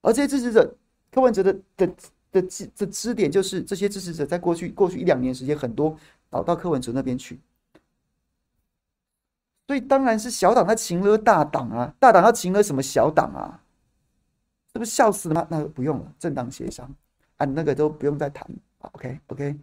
[0.02, 0.76] 而这些支持者
[1.10, 1.90] 柯文哲的的
[2.30, 5.96] 的支的支点就是这些支持者在过去过去一两年时间很多
[6.30, 7.40] 倒到柯文哲那边去，
[9.66, 13.64] 所以当然是小党在擒了大党啊，大党要擒了什么小党啊？
[14.74, 15.48] 这不是笑死了吗？
[15.50, 16.94] 那不用了，政党协商
[17.38, 18.46] 啊，那个都不用再谈。
[18.94, 19.56] OK OK。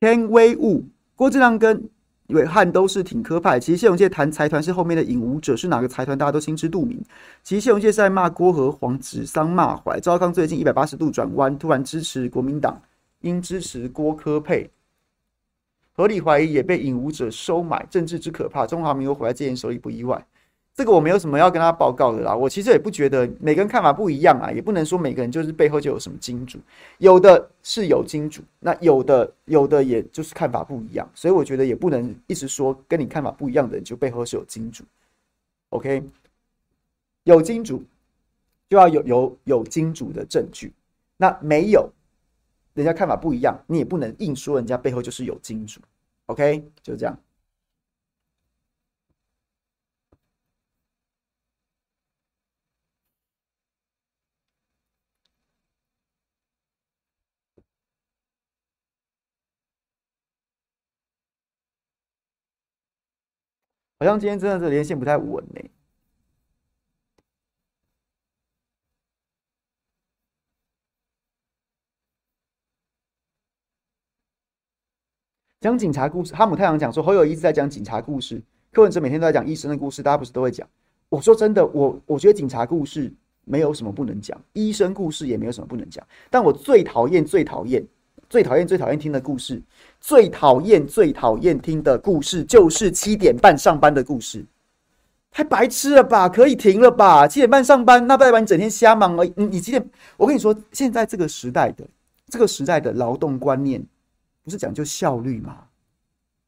[0.00, 1.90] 天威物，郭正亮跟
[2.28, 3.58] 因为汉都是挺科派。
[3.58, 7.02] 其实谢龙介谈财团是后面的引武者，是哪个财团，大家都心知肚明。
[7.42, 9.98] 其实谢龙介是在骂郭和黄，指桑骂槐。
[9.98, 12.80] 赵康最近一百八十度转弯，突然支持国民党，
[13.22, 14.70] 因支持郭科配。
[15.94, 18.66] 合理怀疑也被引武者收买，政治之可怕。
[18.66, 20.24] 中华民国回来这件手里不意外。
[20.78, 22.32] 这个我没有什么要跟他报告的啦。
[22.32, 26.56] 我其实也不觉得每个人看法不一样啊，也不能说每个人就是背后就有什么金主，
[26.98, 34.84] 有的是有金主，那有的有的也就是看法不一样，所以我觉得也不能一直说跟你看法不一样的人就背后是有金主。
[35.70, 36.00] OK，
[37.24, 37.82] 有金主
[38.68, 40.72] 就要有有有金主的证据，
[41.16, 41.90] 那没有，
[42.74, 45.80] 人家看法不一样，你也不能硬说人家背后就是有金主。
[46.26, 47.18] OK，就这样。
[63.98, 65.60] 好像今天真的是连线不太稳呢。
[75.60, 78.40] 讲警察故事，哈姆太郎讲说侯友一直在讲警察故事，
[78.70, 80.68] 柯文哲每天都在讲医生的故事，大家不是都会讲？
[81.08, 83.12] 我说真的，我我觉得警察故事
[83.44, 87.84] 没有什么不能讲，医生故事也没有什么不能讲，但我最讨厌、最讨厌。
[88.28, 89.62] 最讨厌、最讨厌听的故事，
[90.00, 94.44] 最讨厌、最讨厌听的故事，就是七点半上班的故事。
[95.30, 96.28] 太白痴了吧？
[96.28, 97.28] 可以停了吧？
[97.28, 99.32] 七点半上班，那不代表你整天瞎忙而已。
[99.36, 99.88] 你你几点？
[100.16, 101.84] 我跟你说，现在这个时代的
[102.28, 103.84] 这个时代的劳动观念，
[104.42, 105.58] 不是讲究效率吗？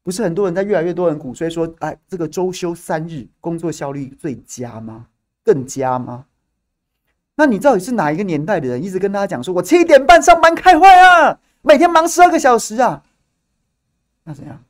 [0.03, 5.05] 不是很多人在越来越多人鼓吹说，哎，这个周休三日，工作效率最佳吗？
[5.43, 6.25] 更佳吗？
[7.35, 8.83] 那你到底是哪一个年代的人？
[8.83, 11.39] 一直跟大家讲说，我七点半上班开会啊？
[11.61, 13.03] 每天忙十二个小时啊，
[14.23, 14.63] 那怎样？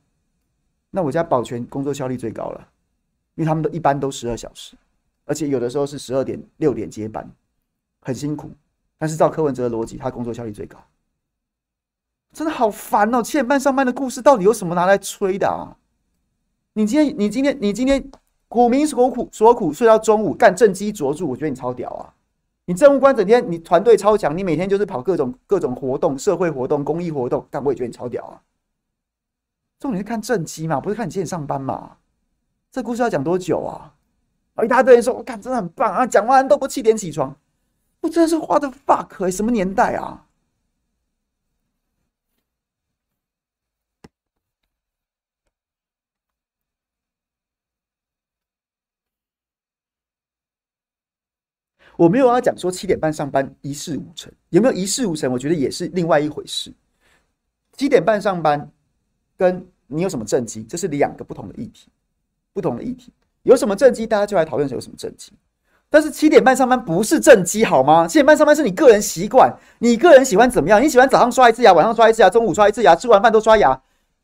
[0.89, 2.67] 那我家保全工作效率最高了，
[3.35, 4.75] 因为他们都一般都十二小时，
[5.25, 7.29] 而且有的时候是十二点六点接班，
[8.01, 8.51] 很辛苦。
[8.97, 10.77] 但是照柯文哲的逻辑，他工作效率最高，
[12.33, 13.23] 真的好烦哦！
[13.23, 15.75] 七点半上班的故事到底有什么拿来吹的啊？
[16.73, 18.11] 你今天，你今天，你今天
[18.47, 22.13] 苦民所苦所苦，睡到中午干政绩卓著，我觉得你超屌啊！
[22.71, 28.39] 你政务官整天你团队超强，你每天就是跑各种各种活动、社会活动、公益活动，但我也觉得你超屌啊！
[29.77, 31.97] 重点是看政绩嘛，不是看你几点上班嘛？
[32.71, 33.93] 这故事要讲多久啊？
[34.63, 37.35] 一大堆人说我看真的很棒啊，讲完都不七点起床，
[37.99, 40.25] 我真的是 what the fuck，什么年代啊？
[52.01, 55.31] 我没有要讲说七点半上班一事无成，有没有一事无成？
[55.31, 56.73] 我觉得也是另外一回事。
[57.77, 58.67] 七点半上班
[59.37, 61.89] 跟你有什么政绩，这是两个不同的议题，
[62.53, 63.13] 不同的议题。
[63.43, 65.31] 有什么政绩，大家就来讨论有什么政绩。
[65.91, 68.07] 但是七点半上班不是政绩好吗？
[68.07, 70.81] 七点半上班是你个人习惯，你个人喜欢怎么样？
[70.81, 73.79] 你喜欢早上刷一次牙，晚上刷一次牙，中午刷一次牙，吃完饭都刷牙，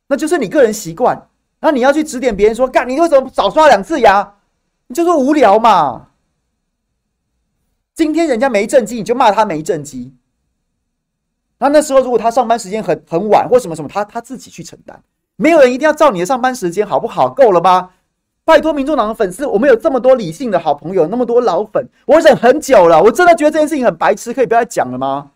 [0.07, 1.29] 那就是你个人习惯。
[1.59, 4.33] 那你要去指点别人说，干，你为什么早刷两次牙？
[4.87, 6.06] 你就说无聊嘛。
[7.97, 10.13] 今天人家没政绩，你就骂他没政绩。
[11.57, 15.01] 那那时候如果他上班时间很很晚或什么什么，他他自己去承担。
[15.35, 17.27] 没有人一定要照你的上班时间，好不好？
[17.27, 17.89] 够了吧？
[18.45, 25.31] 拜托，民众党的粉丝，我们有这么多理性的好朋友，那么多老粉，我忍很久了，我真的觉得这件事情很白痴，可以不要再讲了吗？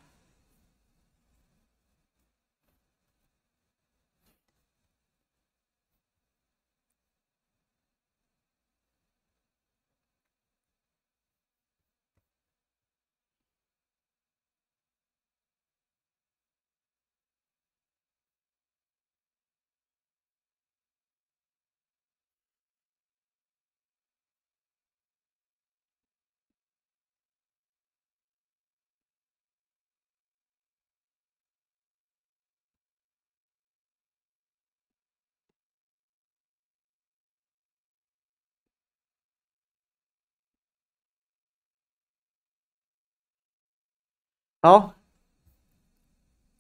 [44.64, 44.94] 好，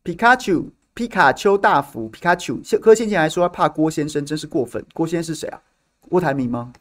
[0.01, 2.59] 皮卡丘，皮卡丘大福，皮卡丘。
[2.81, 4.83] 柯先前还说怕郭先生，真是过分。
[4.91, 5.61] 郭先生是谁啊？
[6.09, 6.73] 郭台铭吗？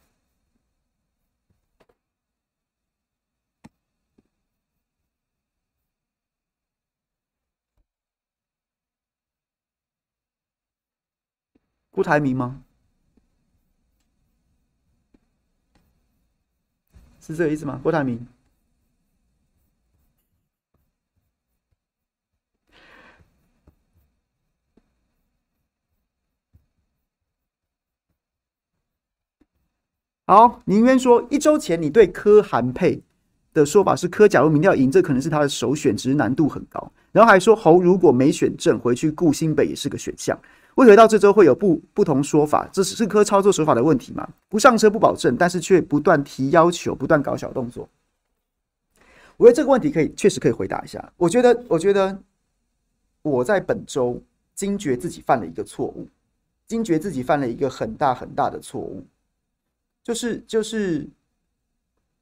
[11.90, 12.62] 郭台铭吗？
[17.20, 17.78] 是这个意思吗？
[17.82, 18.26] 郭台铭。
[30.30, 33.02] 好，宁渊说，一周前你对柯韩配
[33.52, 36.92] 的说法是柯，假如民调赢，这可能是他的首选，只是难度很高。
[37.10, 40.38] 然后还说侯如果没选正，回去顾新北也是个选项。
[40.76, 42.68] 为何到这周会有不不同说法？
[42.72, 44.28] 这是柯操作手法的问题吗？
[44.48, 47.88] 不上车不保证，但是却不断提要求，不断搞小动作。
[49.36, 51.12] 我觉得这个问题可以确实可以回答一下。
[51.16, 52.16] 我觉得，我觉得
[53.22, 54.22] 我在本周
[54.54, 56.06] 惊觉自己犯了一个错误，
[56.68, 59.04] 惊觉自己犯了一个很大很大的错误。
[60.03, 61.07] 就是就是，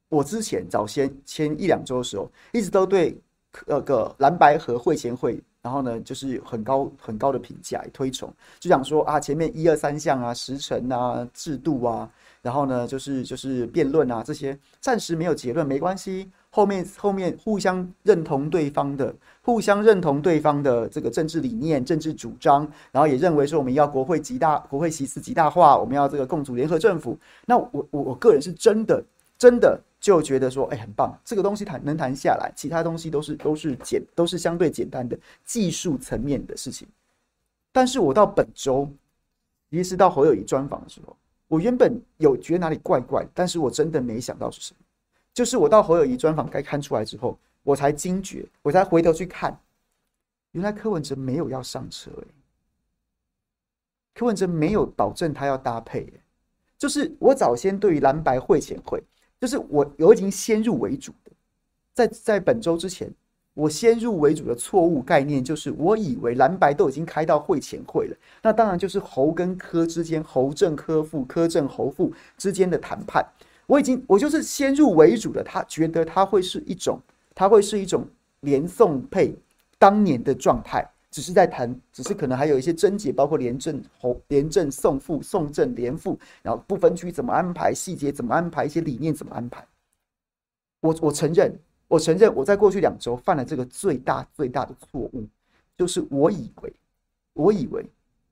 [0.09, 3.17] 我之前早先前一两周的时候，一直都对
[3.65, 12.09] 那个蓝白和会前会，然后呢，就是很高很高的评价推崇，就想说啊，前面一二三项啊，时辰啊，制度啊，
[12.41, 16.29] 然后呢，就是就是辩论啊，这些暂时没有结论没关系。
[16.51, 27.17] 后面后面互相认同对方的，互相认同对方的这个政治理念、政治主张，然后也认为说我们要国会极大、国会席次极大化，我们要这个共组联合政府。
[27.45, 29.03] 那我我我个人是真的
[29.37, 36.87] 真的就觉得说，哎，很棒，这个东西谈能谈下来，其他东西都是都是简都是相对简单的技术层面的事情。
[37.71, 38.89] 但是我到本周，
[39.69, 41.15] 其实到侯友谊专访的时候，
[41.47, 44.79] 我原本有觉得哪里怪怪，但是我真的没想到是什么。
[45.33, 49.57] 就是我到侯友宜专访该看出来之后，我才惊觉，我才回头去看，
[50.51, 52.27] 原来柯文哲没有要上车哎，
[54.13, 56.21] 柯文哲没有保证他要搭配哎，
[56.77, 59.01] 就是我早先对于蓝白会前会，
[59.39, 61.31] 就是我有已经先入为主的，
[61.93, 63.09] 在在本周之前，
[63.53, 73.25] 我先入为主的错误概念就是我以为蓝白都已经开到会前会了，那当然就是侯跟柯之间，侯正柯副，柯正侯副之间的谈判。
[73.69, 76.99] 我已经，我就是先入为主的，他觉得他会是一种，
[77.35, 78.03] 他会是一种
[78.39, 79.35] 连宋配
[79.77, 89.63] 当年的状态，只是在谈，只是可能还有一些症结，包括连正侯、连正宋副、宋正连副，然后不分区怎么安排，细节怎么安排，一些理念怎么安排。
[90.81, 91.55] 我我承认，
[91.87, 95.27] 我承认我在过去两周犯了这个最大最大的错误，
[95.77, 96.73] 就是我以为，
[97.33, 97.85] 我以为。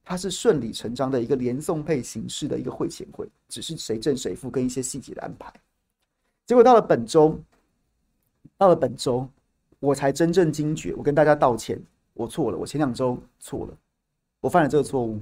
[0.10, 5.54] 它是顺理成章的一个连送配形式的一个会前会，只是谁正谁负跟一些细节的安排。
[6.46, 7.38] 结果到了本周，
[8.58, 9.28] 到了本周，
[9.82, 11.78] 我才真正惊觉，我跟大家道歉，
[12.14, 13.78] 我错了，我前两周错了，
[14.40, 15.22] 我犯了这个错误。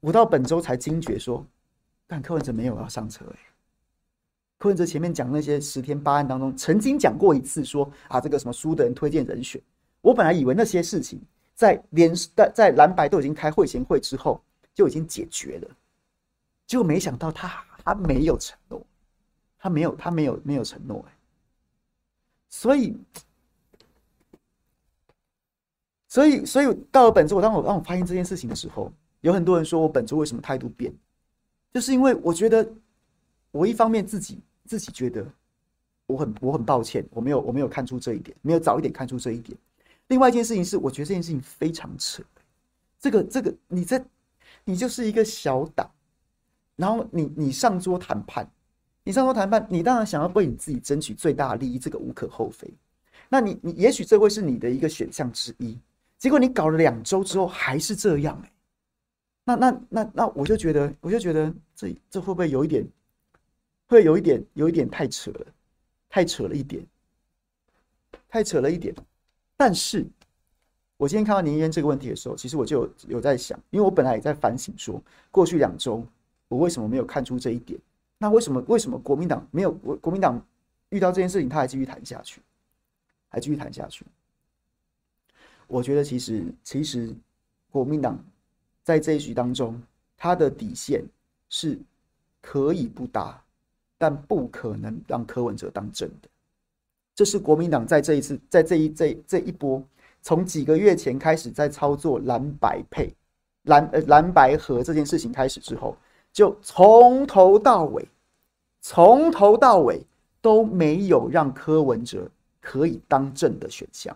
[0.00, 1.46] 我到本周才惊觉说，
[2.08, 3.38] 但柯文哲没有要上车哎。
[4.58, 9.62] 柯文哲前面讲那些十天八案当中，曾经讲过一次说啊，这个什么书的人推荐人选，
[10.00, 11.20] 我本来以为那些事情。
[11.56, 14.40] 在连在在蓝白都已经开会前会之后
[14.74, 15.68] 就已经解决了，
[16.66, 18.80] 结果没想到他他没有承诺，
[19.58, 21.12] 他没有他没有没有承诺哎，
[22.50, 22.94] 所以，
[26.06, 28.92] 所以，所以到了本周，我当我当我发现这件事情的时候，
[29.22, 30.92] 有很多人说我本周为什么态度变，
[31.72, 32.70] 就是因为我觉得
[33.50, 35.26] 我一方面自己自己觉得
[36.06, 39.56] 我很我很抱歉，我没有我没有看出这一点，没有早一点看出这一点。
[40.08, 42.22] 另外一件事情是，我觉得这件事情非常扯。
[42.98, 44.04] 这个这个，你在
[44.64, 45.90] 你就是一个小党，
[46.76, 48.48] 然后你你上桌谈判。
[49.02, 52.68] 你上桌谈判，你当然想要为你自己争取最大的利益，这个无可厚非。
[53.28, 55.78] 那你你也许这会是你的一个选项之一。
[56.18, 58.52] 结果你搞了两周之后还是这样哎，
[59.44, 62.84] 那那那那我就觉得我就觉得这这会不会有一点，
[63.86, 65.46] 会有一点有一点太扯了，
[66.08, 66.84] 太扯了一点，
[68.28, 68.92] 太扯了一点。
[69.56, 70.06] 但是
[70.96, 76.06] 我今天看到林燕这个问题的时候，其实我就有有在想，因为我本来也在反省说，过去两周
[76.48, 77.78] 我为什么没有看出这一点。
[78.18, 80.42] 那为什么为什么国民党没有国国民党
[80.88, 82.40] 遇到这件事情，他还继续谈下去，
[83.28, 84.06] 还继续谈下去？
[85.66, 87.14] 我觉得其实其实
[87.70, 88.18] 国民党
[88.82, 89.82] 在这一局当中，
[90.16, 91.04] 他的底线
[91.50, 91.78] 是
[92.40, 93.42] 可以不打，
[93.98, 96.28] 但不可能让柯文哲当真的。
[97.16, 99.82] 这是国民党在这一次在这一这这一波，
[100.22, 103.12] 从几个月前开始在操作蓝白配
[103.62, 105.96] 蓝呃蓝白合这件事情开始之后。
[106.32, 108.06] 就从头到尾，
[108.82, 110.04] 从头到尾
[110.42, 112.28] 都没有让柯文哲
[112.60, 114.14] 可以当政的选项。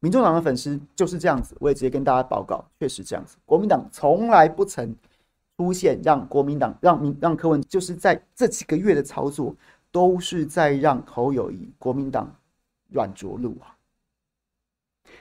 [0.00, 3.36] 民众党的粉丝就是这样子，我也直接跟大家报告，确实这样子。
[3.46, 4.92] 国民党从来不曾
[5.56, 9.54] 出现让国民党让民让柯文，就是在这几个月的操作，
[9.90, 12.34] 都是在让侯友谊国民党
[12.90, 13.76] 软着陆啊。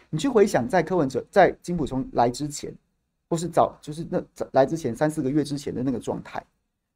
[0.10, 2.74] 你去回想，在柯文哲在金溥聪来之前。
[3.30, 6.42] 或是早就是那来之前三四个月之前的那个状态，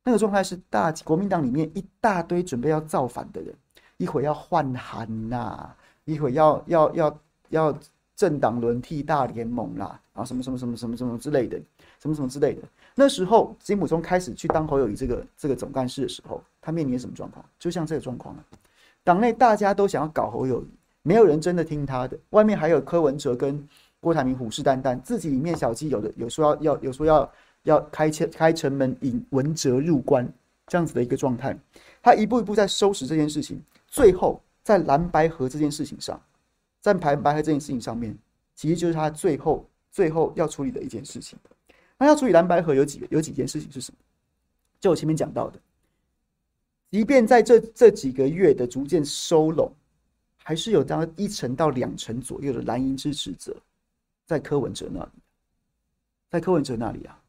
[0.02, 3.54] 那个状态是大国民党里面一大堆准备要造反的人，
[3.98, 7.20] 一会要换韩呐，一会要要要
[7.50, 7.80] 要
[8.16, 11.62] 政党轮替大联盟啦，然后什么什么什么什么什么之类的，
[12.00, 12.62] 什么什么之类的。
[12.96, 17.44] 那时候金溥聪开始去当侯友谊这个这个总干事的时候，他面临什么状况？
[17.60, 18.46] 就像这个状况啊，
[19.04, 20.68] 党内大家都想要搞侯友宜，
[21.02, 23.68] 没有人真的听他的，外面还有柯文哲跟。
[24.04, 27.32] 郭台铭虎视眈眈，自己里面小鸡有的有说要要有说要
[27.62, 30.28] 要开城开城门引文哲入关
[30.66, 31.56] 这样子的一个状态，
[32.02, 36.20] 他一步一步在收拾这件事情，最后在蓝白河这件事情上，
[36.80, 38.18] 在蓝白河这件事情上面，
[38.56, 41.38] 其实就是他最后最后要处理的一件事情。
[42.00, 43.98] 那要处理蓝白河有几个有几件事情是什么？
[44.80, 45.60] 就我前面讲到的，
[46.92, 49.72] 即便在这这几个月的逐渐收拢，
[50.38, 53.56] 还是有这样一成到两成左右的蓝营支持者。
[54.26, 55.10] 在柯文哲那里，
[56.30, 57.22] 在柯文哲那里啊，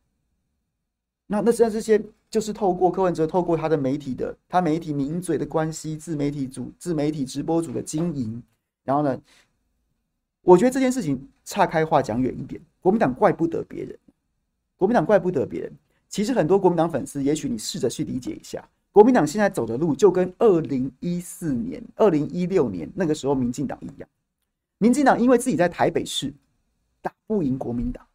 [1.26, 2.00] 那那实际上这些
[2.30, 8.40] 就是透过柯文哲，透过他的媒体的，他媒体名嘴的关系，自媒体组、自媒体直播组的经营，
[8.84, 9.20] 然后呢，
[10.42, 13.98] 我觉得这件事情岔开话讲远一点，国民党怪不得别人，
[14.76, 15.72] 国民党怪不得别人。
[16.08, 24.08] 其实很多国民党粉丝，也许你试着去理解一下，国民党现在走的路就跟二零一四年、二零一六年那个时候民进党一样，
[24.78, 26.32] 民进党因为自己在台北市。
[27.04, 28.06] 打不赢国民党，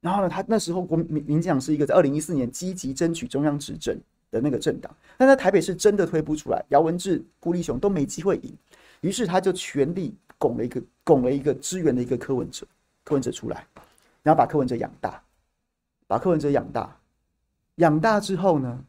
[0.00, 8.56] 然后呢，他那时候国民民进党是一个在二零一四年积极争取中央执政的那个政党，但在台北市真的推不出来，姚文智、顾立雄都没机会赢，
[9.00, 12.64] 于是他就全力拱了一个拱了一个支援的一个柯文哲，
[13.02, 13.66] 柯文哲出来，
[14.22, 15.20] 然后把柯文哲养大，
[16.06, 16.96] 把柯文哲养大，
[17.78, 18.84] 养大之后呢，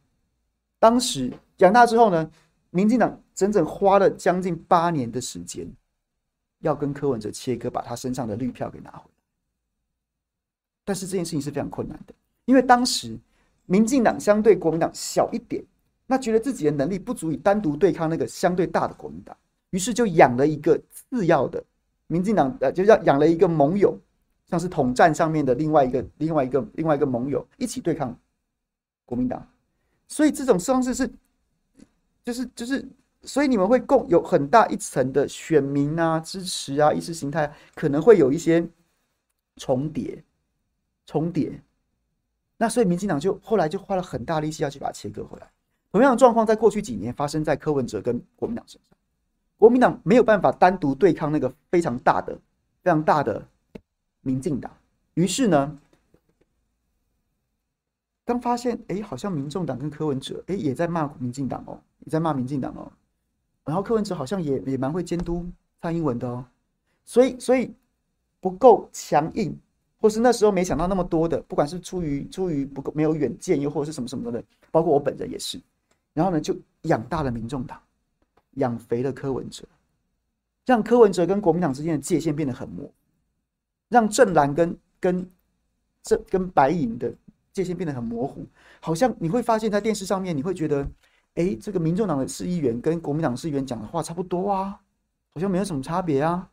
[0.80, 2.32] 当时养大之后呢，
[2.72, 5.72] 民进党整整花了将近八年的时间。
[6.62, 9.24] 要跟柯文哲切割，把他身上的绿票给拿回来。
[10.84, 12.14] 但是这件事情是非常困难的，
[12.44, 13.18] 因为当时
[13.66, 15.64] 民进党相对国民党小一点，
[16.06, 19.34] 那觉得自己的能力不足以单独对抗那个相对大的国民党，
[19.70, 21.64] 于是就养了一个次要的
[22.08, 23.98] 民进党，呃，就要养了一个盟友，
[24.50, 28.14] 像是统战上面的另外一个、另外一个、另外一个盟友一起对抗
[29.06, 29.48] 国民党。
[30.10, 31.10] 所以这种方式是，
[32.26, 32.86] 就是就是。
[33.24, 38.66] 所以你们会共有很大一层的选民啊、支持啊、意识形态可能会有一些
[39.58, 40.24] 重叠、
[41.06, 41.62] 重叠。
[42.56, 45.52] 那所以民进党就后来就花了很大力气要去把它切割回来。
[45.92, 48.98] 同样的状况在过去几年发生在柯文哲跟国民党身上，
[49.58, 52.34] 国民党没有办法单独对抗那个非常大的、
[52.82, 53.46] 非常大的
[54.22, 54.72] 民进党。
[55.16, 55.78] 于是呢，
[58.30, 62.92] 当发现哎，好像民众党跟柯文哲哎也在骂民进党哦，也在骂民进党哦。
[63.66, 65.44] 然后柯文哲好像也也蛮会监督
[65.82, 66.46] 蔡英文的哦，
[67.04, 67.74] 所以所以
[68.40, 69.58] 不够强硬，
[70.00, 75.60] 或是那时候没想到那么多的，不管是出于出于不够没有远见，又或者是什么什么的，包括我本人也是。
[76.14, 77.82] 然后呢，就养大了民众党，
[78.58, 79.66] 养肥了柯文哲，
[80.68, 82.94] 让柯文哲跟国民党之间的界限变得很模糊，
[83.88, 85.28] 让正蓝跟跟
[86.04, 87.12] 这跟白银的
[87.60, 88.46] 界限变得很模糊，
[88.80, 90.88] 好像你会发现在电视上面，你会觉得，
[91.36, 94.80] 哎，这个民众党的市议员跟国民党市议员讲的话差不多啊，
[95.34, 96.48] 好像没有什么差别啊。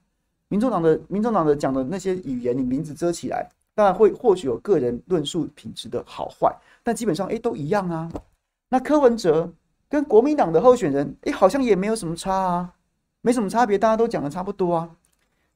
[0.48, 6.52] 民众党的民众党的讲的那些语言，你名字遮起来，当然会或许有个人论述品质的好坏，
[6.82, 8.10] 但基本上哎都一样啊。
[8.68, 9.52] 那柯文哲
[9.88, 12.74] 跟国民党的候选人，哎好像也没有什么差啊，
[13.20, 14.90] 没什么差别，大家都讲的差不多啊。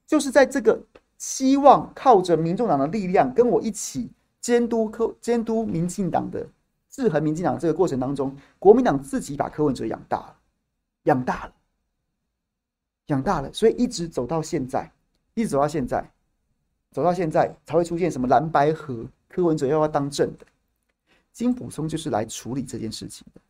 [0.06, 0.80] 就是在这个
[1.18, 4.10] 希望靠着民众党的力量跟我一起
[4.40, 6.46] 监督科监督民进党的
[6.88, 10.36] 制衡民进党这个过程当中，国民党自己把柯文哲养大了，
[11.04, 11.52] 养大了。
[13.06, 14.88] 养大了，所以一直走到现在，
[15.34, 16.08] 一直走到现在，
[16.92, 20.46] 走到现在才会出现什么蓝白河，柯文哲要不要当政的？
[21.32, 23.40] 金溥聪就是来处理这件事情的。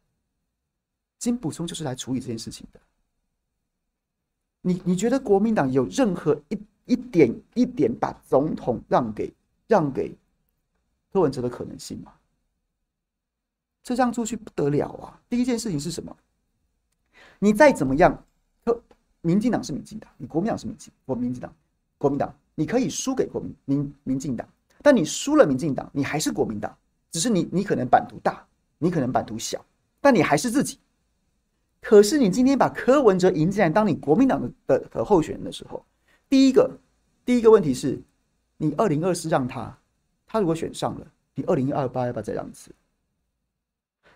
[1.18, 2.80] 金溥聪就是来处理这件事情的。
[4.62, 9.30] 你你觉得国民党有任何一一点一点把总统让给
[9.66, 10.14] 让给
[11.12, 12.12] 柯文哲的可能性吗？
[13.82, 15.20] 这样出去不得了啊！
[15.28, 16.16] 第一件事情是什么？
[17.38, 18.24] 你再怎么样，
[18.64, 18.80] 柯。
[19.22, 21.54] 民进党是民进党，你国民党是民进，我民进党，
[21.98, 24.48] 国民党，你可以输给国民民民进党，
[24.82, 26.74] 但你输了民进党，你还是国民党，
[27.10, 28.46] 只是你你可能版图大，
[28.78, 29.62] 你可能版图小，
[30.00, 30.78] 但你还是自己。
[31.82, 35.84] 可是你今天把柯文哲引进来当你国民党的的的候选人的时候，
[36.28, 36.70] 第一个
[37.24, 38.00] 第一个问题是，
[38.56, 39.76] 你二零二四让他，
[40.32, 42.70] 他如果选上了，你二零二八要不要再让一次？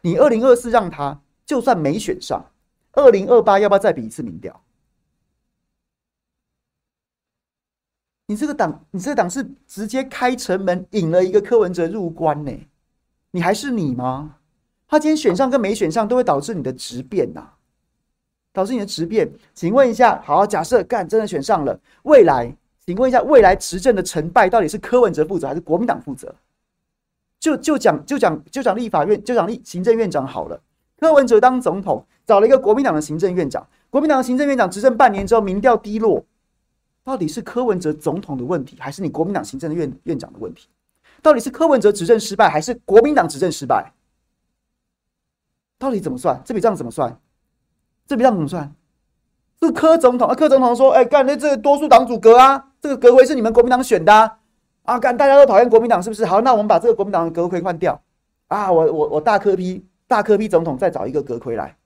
[0.01, 2.45] 你二零二四让他，就算没选上，
[2.93, 4.63] 二零二八要不要再比一次民调？
[8.27, 12.53] 你这个党，你这个党是直接开城门引了一个柯文哲入关呢？
[13.33, 14.37] 你还是你吗？
[14.87, 17.55] 他今天选上跟没选上都会导致你的质变呐，
[18.53, 19.33] 导致你的质变。
[19.53, 22.57] 请问一下，好，假设干真的选上了，未来，
[22.87, 26.35] 请问一下，未来执政的成败到底是柯文哲负责还是国民党负责？
[27.41, 30.61] 就就讲就讲就讲立法院就讲立行政院长好了，
[30.99, 36.25] 柯文哲当总统找了一个国民党的行政院长，国民党的行政院长执政半年之后民调低落。
[37.03, 40.69] 到底是柯文哲总统的问题，还是你国民党行政院院长的问题？
[41.21, 43.93] 到底是柯文哲执政失败，还是国民党执政失败？
[45.79, 46.41] 到底怎么算？
[46.47, 47.19] 这笔账怎么算？
[48.07, 48.75] 这笔账怎么算？
[49.61, 50.35] 是柯总统啊？
[50.35, 54.39] 柯总统说：“哎、欸，干那这多数党组阁啊，这个阁魁是你们国民党选的啊！
[54.83, 56.27] 啊干大家都讨厌国民党，是不是？
[56.27, 57.99] 好，那我们把这个国民党的阁魁换掉
[58.49, 58.71] 啊！
[58.71, 61.79] 我我我大柯 P 大柯 P 总统再找一个阁魁来。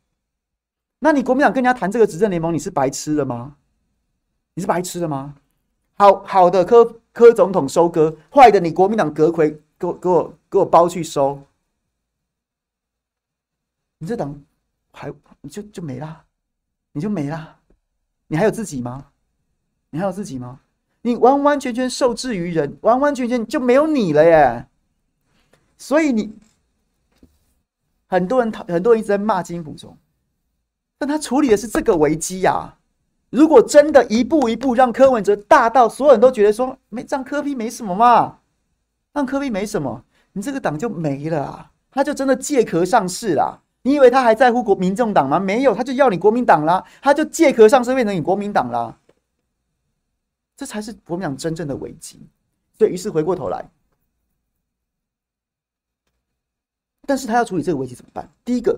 [0.99, 3.55] 那你国民党跟人家谈这个执政联盟，你是白痴了吗？”
[4.55, 5.37] 你是白痴的吗？
[5.95, 11.41] 好好的科科总统收割，坏的你国民党阁魁给我给我给我包去收，
[13.99, 14.37] 你这党
[14.91, 16.25] 还你就就没了，
[16.91, 17.57] 你就没了，
[18.27, 19.07] 你还有自己吗？
[19.91, 20.59] 你还有自己吗？
[21.09, 24.67] 你完完全全受制于人，完完全全就没有你了耶！
[25.79, 26.35] 所以你
[28.09, 29.97] 很多人很多人一直在骂金溥聪，
[30.99, 32.77] 但他处理的是这个危机呀、啊。
[33.31, 38.41] 如果真的一步一步让柯文哲大到所有人都觉得说没让柯 P 没什么嘛，
[39.15, 40.05] 让柯 P 没什么，
[40.35, 41.71] 你这个党就没了啊！
[41.91, 43.59] 他就真的借壳上市啦！
[43.81, 45.41] 你以为他还在乎国民众党吗？
[45.41, 46.85] 没有，他就要你国民党啦！
[47.01, 48.95] 他就借壳上市变成你国民党啦！
[50.59, 52.21] 这才是国民党真正的危机。
[52.77, 53.65] 所以于是回过头来，
[57.07, 58.29] 但是他要处理这个危机怎么办？
[58.45, 58.77] 第一个，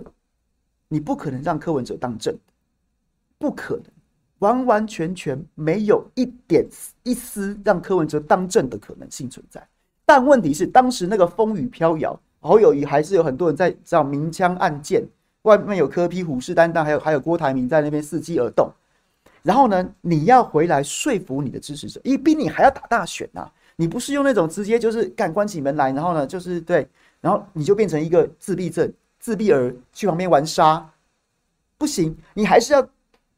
[0.88, 2.36] 你不可能让柯文哲当正，
[3.38, 3.86] 不可能。
[4.40, 6.66] 完完全全没有一点
[7.02, 9.68] 一丝让柯文哲当正的可能性存在，
[10.06, 15.06] 但问题是当时那个风雨飘摇，侯友宜还是有很多人在找明枪暗箭，
[15.42, 18.72] 外面有柯批虎视眈眈，还有还有郭台铭在那边伺机而动。
[19.42, 26.86] 然后呢，你要回来说服你的支持者，因为比你还要打大选呐、你不是用那种直接就是敢关起门来，然后呢就是对，
[27.20, 30.90] 然后你就变成一个自闭症、自闭儿去旁边玩沙，
[31.78, 32.88] 不行，你还是要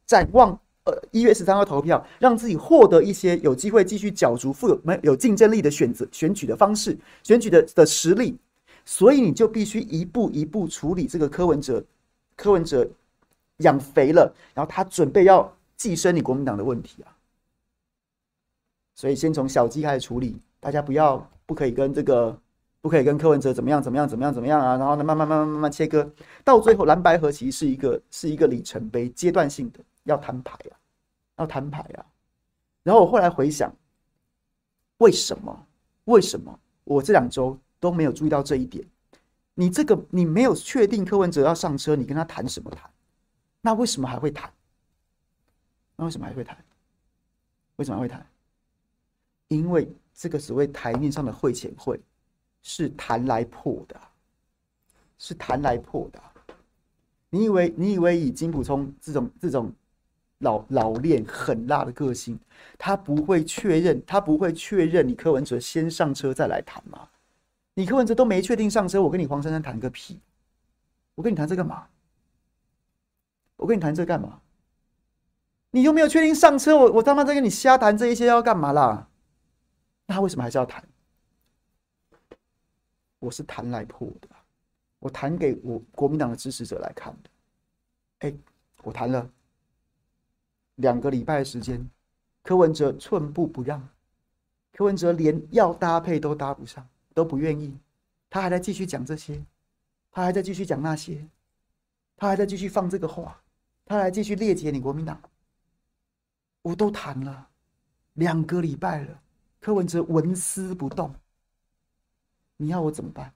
[0.07, 0.59] 展望。
[0.85, 8.37] 呃，一月十三号投票，让自己获得一些有机会继续角逐富有没有竞争力的选择选举的方式，选举的的实力，
[8.85, 11.85] 所以你就必须一步一步处理这个柯文哲，
[12.35, 12.85] 柯文哲
[13.59, 17.11] 养肥了，然后他准备要寄生你国民党的问题啊，
[18.95, 22.41] 所以先从小鸡开始处理，大家不要不可以跟这个
[22.81, 26.09] 不可以跟柯文哲怎么样怎么样怎么样怎么样啊，然后呢慢慢慢慢慢慢切割，
[26.45, 29.81] 到最后蓝白合其实是一个是一个里程碑，阶段性的。
[30.05, 30.75] 要摊牌啊，
[31.39, 32.07] 要摊牌啊！
[32.83, 33.73] 然后我后来回想，
[34.99, 35.67] 为什么？
[36.07, 38.85] 为什么我这两周都没有注意到这一点？
[39.55, 42.91] 你这个你没有确定柯文哲要上车，你跟他谈什么谈？
[43.61, 44.53] 那为什么还会谈？
[45.97, 46.57] 那为什么还会谈？
[47.77, 48.25] 为什么会谈？
[49.49, 52.01] 因为这个所谓台面上的会前会
[52.63, 54.01] 是谈来破的，
[55.19, 56.23] 是谈来破的。
[57.29, 59.73] 你以为你以为以金溥聪这种这种
[60.39, 62.39] 老老练狠辣的个性，
[62.79, 67.09] 他不会确认他不会确认你柯文哲先上车再来谈吗？
[67.75, 70.21] 你柯文哲都没确定上车，我跟你黄珊珊谈个屁！
[71.15, 71.87] 我跟你谈这干嘛？
[73.57, 74.41] 我跟你谈这干嘛？
[75.73, 79.09] 你又没有确定上车，我我他妈在跟你瞎谈这一些要干嘛啦？
[80.07, 80.87] 那他为什么还是要谈？
[83.19, 84.29] 我是谈来破的，
[84.99, 87.31] 我谈给我国民党的支持者来看的。
[88.19, 88.35] 哎，
[88.83, 89.31] 我谈了
[90.75, 91.89] 两个礼拜的时间，
[92.43, 93.89] 柯文哲寸步不让，
[94.73, 97.75] 柯文哲连要搭配都搭不上，都不愿意，
[98.29, 99.43] 他还在继续讲这些，
[100.11, 101.27] 他还在继续讲那些，
[102.15, 103.41] 他还在继续放这个话，
[103.87, 105.19] 他还继续列解你国民党。
[106.63, 107.49] 我都谈了
[108.15, 109.21] 两个礼拜了，
[109.61, 111.15] 柯文哲纹丝不动，
[112.57, 113.33] 你要我怎么办？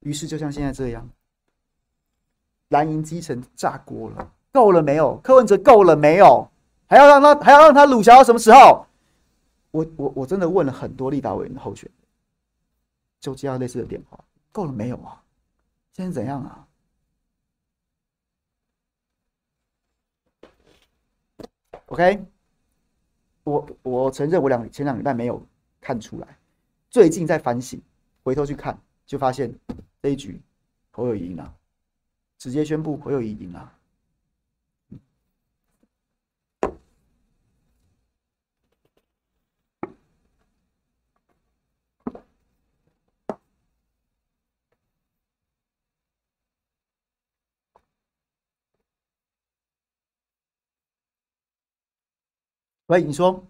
[0.00, 1.08] 于是就像现在这样，
[2.68, 5.16] 蓝营基层炸锅了，够了没有？
[5.24, 6.46] 柯文哲够了没有？
[6.86, 8.86] 还要让他还要让他鲁小到什么时候？
[9.70, 12.08] 我我我真的问了很多立法委员的候选人，
[13.18, 14.22] 就接到类似的电话，
[14.52, 15.22] 够了没有啊？
[15.92, 16.66] 现在怎样啊
[21.86, 22.24] ？OK，
[23.44, 25.46] 我我承认我两前两礼拜没有
[25.80, 26.38] 看出来，
[26.90, 27.80] 最近在反省，
[28.22, 29.54] 回头去看，就发现
[30.02, 30.40] 这一局
[30.90, 31.54] 侯友谊赢了，
[32.38, 33.73] 直接宣布侯友谊赢了。
[52.94, 53.44] 喂，你说，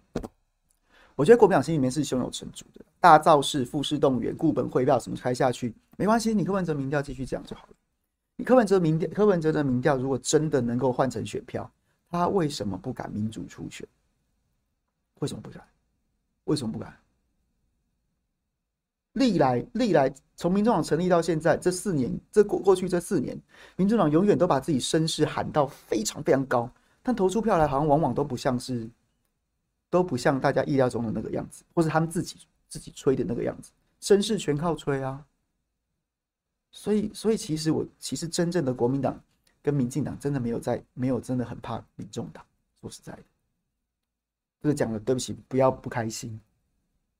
[1.14, 7.74] 我觉得国民党心里面是胸有成竹的，大造势、富士动员、固本汇票什么开下去没关系，你柯文哲民调继续讲就好了。
[8.36, 11.70] 你柯文哲民调，柯文哲的民调如果真的能够换成选票，
[12.10, 13.86] 他为什么不敢民主初选？
[15.18, 15.62] 为什么不敢？
[16.44, 16.96] 为什么不敢？
[19.12, 23.38] 历来历来从民众党成立到现在这四年，这过过去这四年，
[23.76, 26.66] 民众党永远都把自己声势喊到非常非常高，
[27.02, 28.88] 但投出票来好像往往都不像是。
[29.90, 33.70] 都不像大家意料中的那个样子，或是他们自己自己吹的那个样子，
[34.00, 35.24] 声势全靠吹啊。
[36.70, 39.22] 所以，所以其实我其实真正的国民党
[39.62, 42.44] 跟民进党真的没有在，没有真的很怕民众党。
[42.80, 43.22] 说实在的，
[44.60, 46.38] 这个讲了，对不起，不要不开心。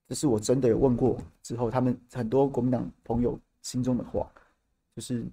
[0.07, 4.31] 这是我真的有问过之后，他们很多国民党朋友心中的话，
[4.95, 5.25] 就是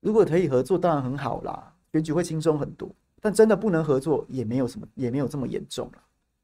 [0.00, 2.88] 如果可以合作，当然很好啦，选举会轻松很多。
[3.20, 6.02] 但真的不能合作，也没有什么，也没有这么严重了。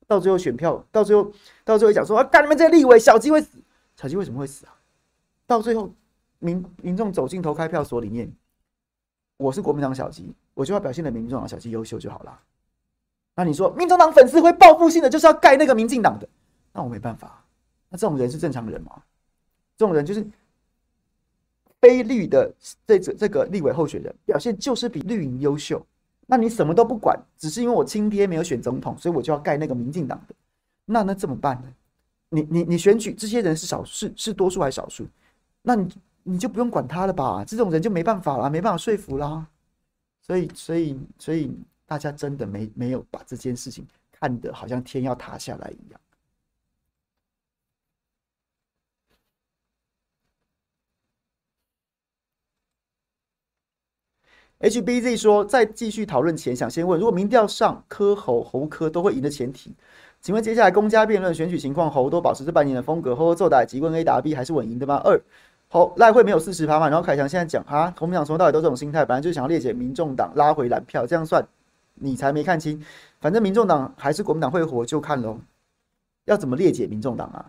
[0.09, 1.31] 到最后选票，到最后，
[1.65, 3.59] 到最后讲说啊，干你们这些立委小鸡会死，
[3.95, 4.75] 小鸡为什么会死啊？
[5.47, 5.93] 到最后，
[6.39, 8.33] 民民众走进投开票所里面，
[9.37, 12.41] 我是国民党小鸡，我就要表现的民众党小鸡优秀就好了。
[13.35, 16.27] 那你说，民众党粉丝会报复性的就是要盖那个民进党的，
[16.73, 17.45] 那我没办法。
[17.91, 19.03] 那这种人是正常人吗？
[19.77, 20.27] 这种人就是
[21.81, 22.53] 非绿的
[22.87, 25.87] 这这这个立委候选人表现就是比绿营优秀。
[26.31, 30.35] 那你什么都不管，只是因为我亲爹没有选总统，所以我就要盖那个民进党的。
[30.85, 31.73] 那那怎么办呢？
[32.29, 35.07] 你你你选举这些人是少是是多数还是少数？
[35.63, 35.89] 那你
[36.23, 37.43] 你就不用管他了吧？
[37.47, 39.47] 这种人就没办法了，没办法说服啦。
[40.21, 41.57] 所以所以所以
[41.87, 46.01] 大家真的没没有把这件事情看得好像天要塌下来一样。
[54.61, 59.73] HBZ 说，在继续讨论前，想先问：如果民调上柯侯侯柯都会赢的前提，
[60.21, 65.01] 请问接下来公家辩论选举情况，侯都保持这半年的风格，侯做打击问 A 答 B 还是稳赢的吗？
[65.05, 65.21] 二
[65.69, 66.89] 侯赖会没有四十趴嘛？
[66.89, 71.47] 然后凯翔现在讲啊，国民党从到尾都这种心态，本来就想要列解民众党拉回蓝票，这样算
[71.95, 72.85] 你才没看清。
[73.21, 75.39] 反正民众党还是国民党会活，就看喽。
[76.25, 77.47] 要怎么列解民众党啊？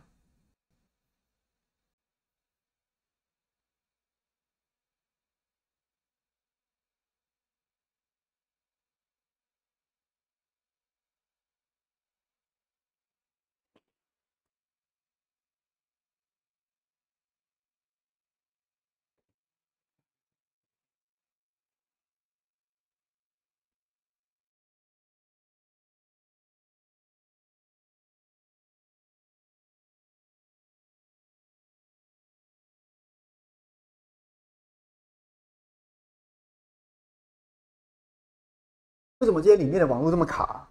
[39.20, 40.67] 为什么今天里面的网络这么卡？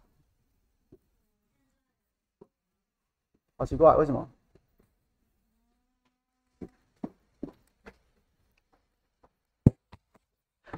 [3.57, 4.29] 好奇怪，为什么？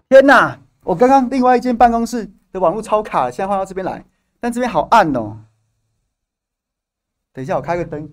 [0.09, 0.61] 天哪！
[0.83, 4.05] 我刚刚另外一间办公室的网络超卡，现在换到这边来，
[4.41, 5.45] 但这边好暗哦。
[7.33, 8.13] 等一下，我开个灯。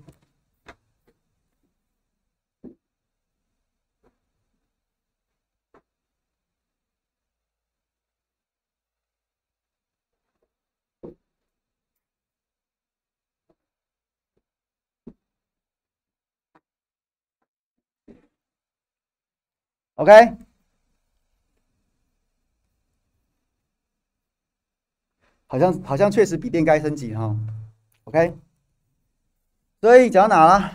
[19.97, 20.37] OK。
[25.49, 27.33] 好像好像确实比电该升级哈
[28.03, 28.35] ，OK，
[29.79, 30.73] 所以讲到哪了？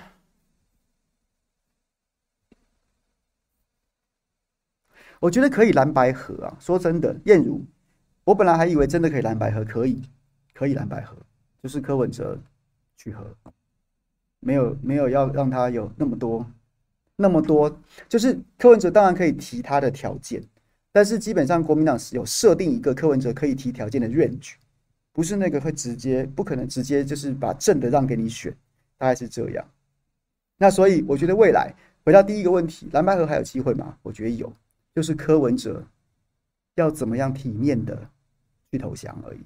[5.21, 6.57] 我觉得可以蓝白合啊。
[6.59, 7.63] 说真的，燕如，
[8.25, 10.03] 我本来还以为真的可以蓝白合，可以，
[10.55, 11.15] 可以蓝白合，
[11.63, 12.41] 就是柯文哲
[12.97, 13.27] 去合，
[14.41, 16.47] 没有没有要让他有那么多
[17.23, 17.75] 那么多，
[18.09, 20.43] 就是柯文哲当然可以提他的条件，
[20.93, 24.55] 但是基本上国民党是有设定一个柯文哲可以提条件的 range。
[25.15, 28.51] 不是那个会直接，不可能直接就是把正的让给你选，
[28.97, 29.65] 大概是这样。
[30.57, 31.73] 那所以我觉得未来
[32.05, 33.97] 回到第一个问题，蓝白合还有机会吗？
[34.03, 34.51] 我觉得有，
[34.95, 35.85] 就是柯文哲
[36.77, 38.09] 要怎么样体面的
[38.71, 39.41] 去投降而已。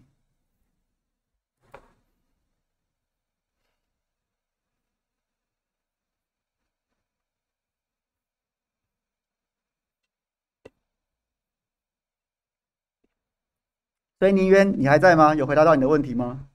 [14.19, 15.35] 所以宁渊，你还在吗？
[15.35, 16.49] 有回答到你的问题吗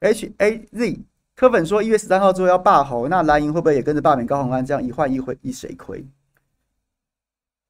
[0.00, 1.00] ？H A Z
[1.36, 4.64] 柯粉说一月十三号之后要罢侯，那蓝营会不会也跟着罢免高虹安？
[4.64, 6.04] 这样一换一回一谁亏？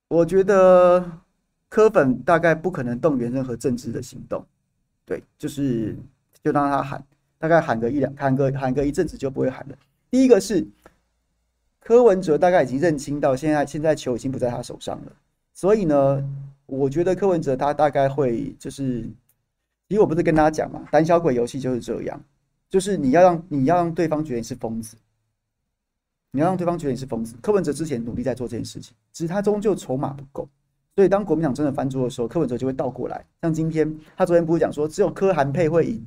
[0.08, 1.20] 我觉得
[1.68, 4.46] 柯粉大概不可能动员任何政治的行动，
[5.04, 5.94] 对，就是
[6.42, 7.04] 就让他喊。
[7.38, 9.76] 大概喊个一两，喊个喊个一阵子就不会喊了。
[10.10, 10.66] 第一个是
[11.80, 15.12] 柯文哲大概已经认清到现在，现在球已经不在他手上了，
[15.54, 16.22] 所以呢，
[16.66, 19.08] 我觉得柯文哲他大概会就是，
[19.86, 22.20] 因为我不是跟大家讲嘛，胆小鬼游戏就是这样，
[22.68, 24.96] 就是你要让你要让对方觉得你是疯子，
[26.32, 27.36] 你要让对方觉得你是疯子。
[27.40, 30.48] 柯文哲之前努力在做这件事情，只是他终究筹码不够，
[30.96, 33.24] 所以当国民党真的翻桌的时候，柯文哲就会倒过来。
[33.40, 36.04] 像今天他昨天不是讲说只有柯韩配会赢。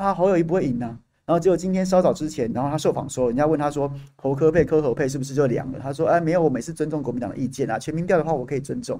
[0.00, 5.78] 啊，侯友宜不会赢呢、然后结果今天稍早之前，然后他受访说，人家问他说，侯科配、柯侯配是不是就凉了？
[5.78, 7.78] 他说，哎，没有，我每次尊重国民党的意见啊。
[7.78, 8.98] 全民调的话，我可以尊重。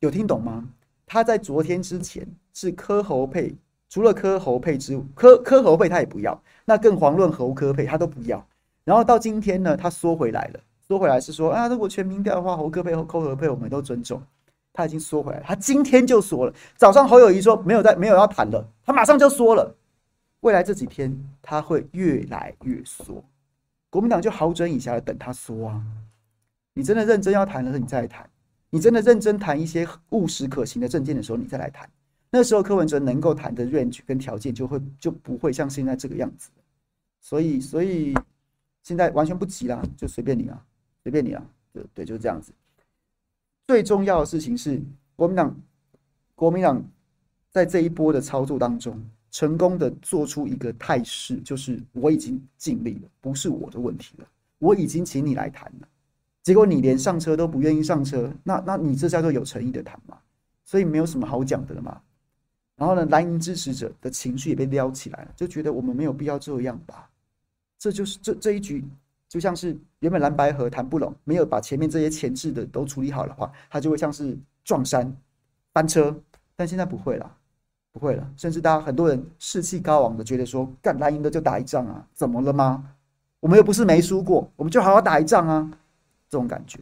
[0.00, 0.66] 有听懂吗？
[1.06, 3.54] 他在昨天之前是柯侯配，
[3.88, 8.44] 除了柯侯配之柯柯侯配他也不要，那更遑论侯科配他都不要。
[8.82, 14.20] 然后到今天呢，他缩回来了，缩回来是说啊，如果全民调的话，侯科配、侯柯侯配我们都尊重。
[14.72, 19.72] 他已经缩回来，他今天就说了，早上侯友宜说没有在没有要谈了，他马上就缩了。
[20.44, 23.24] 未来这几天他会越来越缩，
[23.88, 25.82] 国民党就好整以暇的等他缩啊！
[26.74, 28.26] 你真的认真要谈的时候，你再来谈；
[28.68, 31.88] 你真的认真谈一些务实可行的政见的时候，你再来谈。
[32.28, 36.50] 那时候柯文哲能够谈的 range 跟条件就会就不会像现在这个样子。
[37.22, 38.12] 所以，所以
[38.82, 40.62] 现在完全不急啦，就随便你啊，
[41.02, 41.42] 随便你啊，
[41.72, 42.52] 对对，就是这样子。
[43.66, 44.78] 最重要的事情是
[45.16, 45.58] 国民党，
[46.34, 46.84] 国民党
[47.50, 49.02] 在这一波的操作当中。
[49.34, 54.26] 成功的做出一个态势，就是我已经尽力了，不是我的问题了。
[54.60, 55.88] 我已经请你来谈了，
[56.44, 60.16] 结果你连上车都不愿意上车，那那你这叫做有诚意的谈吗？
[60.64, 62.00] 所以没有什么好讲的了嘛。
[62.76, 67.10] 然后呢，蓝营支持者的情绪也被撩起来了，就觉得我们没有必要这样吧。
[67.76, 68.84] 这就是这这一局，
[69.28, 75.12] 就像是原本蓝白合谈不拢，没有把前面这些前置的都处理好的话，它就会像是撞山
[75.72, 76.16] 翻车，
[76.54, 77.36] 但现在不会了。
[77.94, 82.96] 不会了，甚至大家很多人士气高昂的觉得说，干蓝营的就打一仗啊，怎么了吗？
[83.38, 85.70] 我们又不是没输过，我们就好好打一仗啊，
[86.28, 86.80] 这种感觉。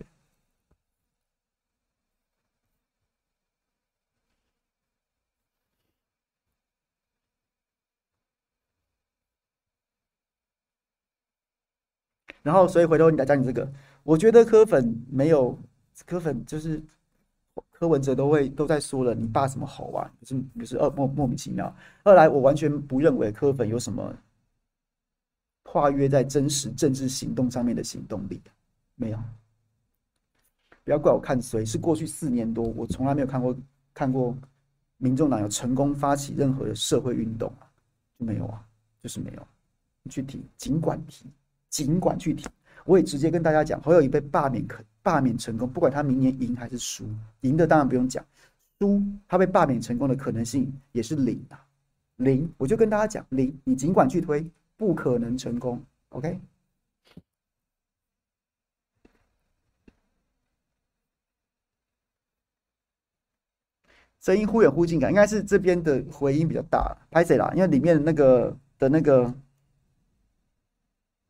[12.42, 13.70] 然后，所以回头你来讲你这个，
[14.02, 15.58] 我觉得柯粉没有
[16.06, 16.82] 柯粉就是。
[17.82, 20.08] 柯文哲都会都在说了，你爸什么侯啊？
[20.20, 21.74] 就是就是二莫莫名其妙。
[22.04, 24.14] 二来，我完全不认为柯粉有什么
[25.64, 28.40] 跨越在真实政治行动上面的行动力，
[28.94, 29.18] 没有。
[30.84, 33.56] 不要怪我看衰，是过去四年多，我从来没有看过
[33.92, 34.32] 看过
[34.98, 37.52] 民众党有成功发起任何的社会运动，
[38.16, 38.64] 就没有啊，
[39.02, 39.44] 就是没有。
[40.04, 41.26] 你去提，尽管提，
[41.68, 42.46] 尽管去提。
[42.84, 47.04] 我也直接跟大家讲，侯友宜被罢免可罢免成功，不管他明年赢还是输，
[47.40, 48.24] 赢的当然不用讲，
[48.78, 51.66] 输他被罢免成功的可能性也是零啊，
[52.16, 52.50] 零。
[52.56, 55.82] 我就跟大家讲，零，你尽管去推，不可能成功。
[56.10, 56.38] OK。
[64.20, 67.50] 声音忽远忽近感，应该是这边的回音比较大，拍谁啦？
[67.56, 69.34] 因为里面的那个的那个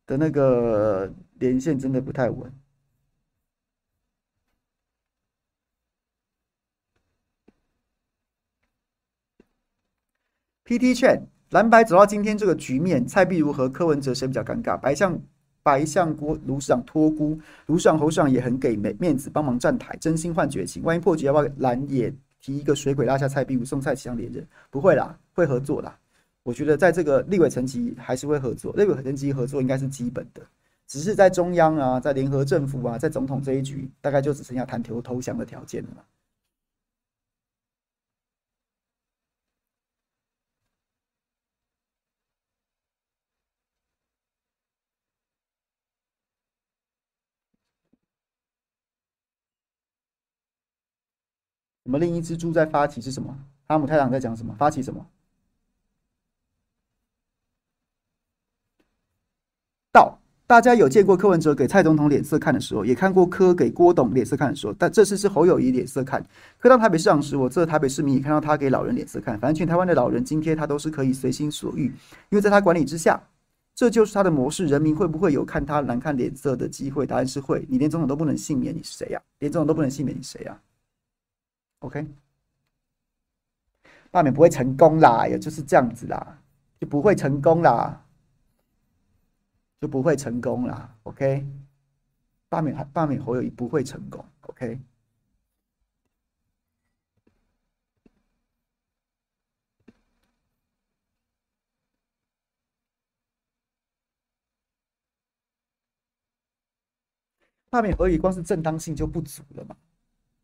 [0.05, 2.53] 的那个连线真的不太稳。
[10.73, 11.21] PT 券
[11.51, 14.75] 蓝白走到今天这个局面，蔡壁如和柯文哲谁比较尴尬？
[14.75, 15.15] 白象
[15.61, 20.81] 白象郭卢市长托孤，卢市长侯市长也很给面面子，帮忙站台，真心换绝情。
[20.81, 22.11] 万一破局，要不要蓝也？
[22.41, 25.95] 提一个水鬼拉下蔡壁如，送蔡其昌连任，不会啦，会合作啦。
[26.41, 30.41] 我觉得在这个立委层级还是会合作，立委层级合作应该是基本的，
[30.87, 36.03] 只是在中央啊，在联合政府啊，在总统这一局，大概就只剩下谈投投降的条件了
[51.93, 53.37] 们另一只猪在发起是什么？
[53.67, 54.55] 哈姆太郎在讲什么？
[54.57, 55.05] 发起什么？
[59.91, 60.17] 到
[60.47, 66.25] 大家有见过柯文哲给蔡总统脸色看的时候，也看过柯给郭董脸色看的时候，但这次是侯友宜脸色看。
[66.57, 69.39] 柯当台北市长时，我这台北市民也看到他给老人脸色看。
[69.39, 71.85] 反正全台湾的老人津贴他都是可以随心所欲，
[72.29, 73.21] 因为在他管理之下，
[73.75, 74.65] 这就是他的模式。
[74.65, 77.05] 人民会不会有看他难看脸色的机会？
[77.05, 77.65] 答案是会。
[77.69, 79.21] 你连总统都不能幸免，你是谁呀？
[79.39, 80.59] 连总统都不能幸免，你谁呀
[81.83, 82.07] ？OK，
[84.09, 86.41] 罢免不会成功啦，也就是这样子啦，
[86.79, 88.05] 就不会成功啦，
[89.81, 90.95] 就不会成功啦。
[91.03, 91.45] OK，
[92.47, 94.23] 罢免还罢免侯友宜不会成功。
[94.43, 94.79] OK，
[107.69, 109.75] 罢免侯友宜光是正当性就不足了嘛。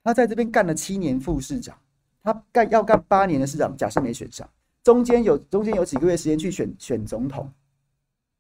[0.10, 1.78] 他在这边干了七年副市长，
[2.24, 4.50] 他干要干八年的市长，假设没选上，
[4.84, 7.48] 中间有中间有几个月时间去选选总统，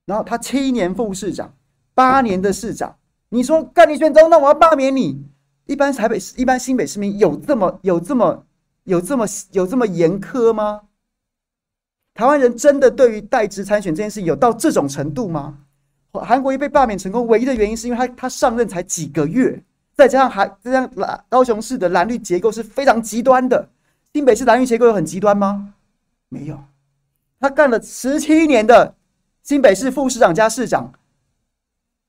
[0.05, 1.53] 然后他七年副市长，
[1.93, 2.97] 八年的市长，
[3.29, 5.23] 你说干你选总统，我要罢免你？
[5.67, 8.43] 一般台北市，一般新北市民有这么有这么
[8.85, 10.81] 有这么有这么严苛吗？
[12.15, 15.59] 台湾人真的对于代职参选这件事有到这种程度吗？
[16.13, 19.63] 韩国瑜被罢免成功，唯一的原因是因为他他上任才几个月。
[19.99, 20.89] 再加上还这样，
[21.27, 23.67] 高雄市的蓝绿结构是非常极端的。
[24.13, 25.73] 新北市蓝绿结构有很极端吗？
[26.29, 26.57] 没有。
[27.37, 28.95] 他干了十七年的
[29.43, 30.93] 新北市副市长加市长，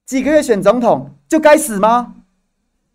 [0.07, 2.15] 几个月选总统就该死吗？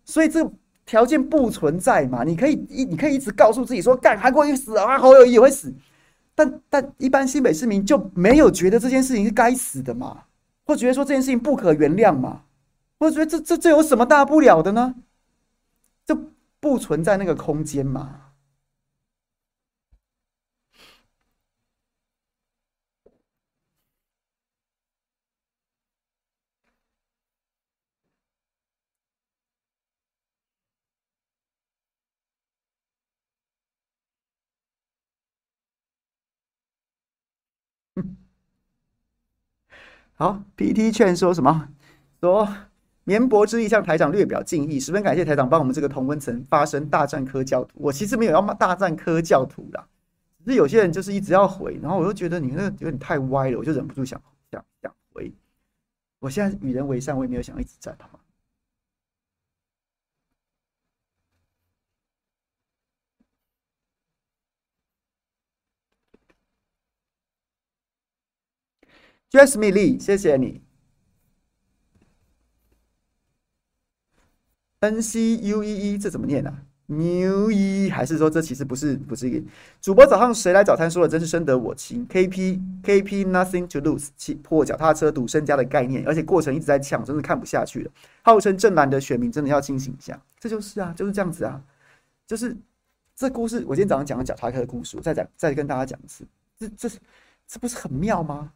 [0.06, 0.50] 所以这
[0.86, 2.24] 条件不存在嘛？
[2.24, 5.70] 你可以一你可以一直告诉自己说，干韩国瑜死啊，侯友宜也会死。
[6.34, 10.22] 但但一般新北市民就没有觉得这件事情是该死的嘛？
[10.64, 12.40] 或觉得说这件事情不可原谅嘛？
[12.98, 14.94] 我觉得这这这有什么大不了的呢？
[16.06, 16.14] 这
[16.60, 18.22] 不存在那个空间嘛。
[40.16, 41.68] 好，PT 劝说什么？
[42.20, 42.48] 说。
[43.06, 47.78] 绵薄之力向台长略表敬意，十分感谢台长帮我们这个同温层发声，大战科教徒。
[47.78, 49.88] 我其实没有要骂大战科教徒啦，
[50.44, 55.32] 只是有些人就是一直要回，然后我又觉得你那个有点太歪了，我就忍不住想想想回。
[56.18, 58.18] 我现在与人为善，我也没有想一直战，好吗
[69.30, 70.65] ？Jasmine Lee，谢谢你。
[74.80, 79.42] N C U E E 这怎么念呢、啊？New E 还是说这其实不是不是一个
[79.80, 82.06] 主播早上谁来早餐说的真是深得我心。
[82.08, 84.10] K P K P Nothing to lose，
[84.42, 87.90] 破脚踏车赌身家的概念，而且过程一直在抢，真是看不下去了。
[88.22, 91.60] 号称正蓝的选民真的要清醒一下，这就是啊，就是这样子啊，
[92.26, 92.56] 就是
[93.14, 93.64] 这故事。
[93.66, 96.24] 我今天早上讲了脚踏车的故事，我再讲再跟大家讲一次，
[96.58, 96.88] 这这
[97.48, 98.52] 这不是很妙吗？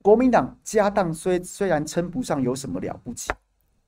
[0.00, 3.30] 国民党家当虽虽然称不上有什么了不起。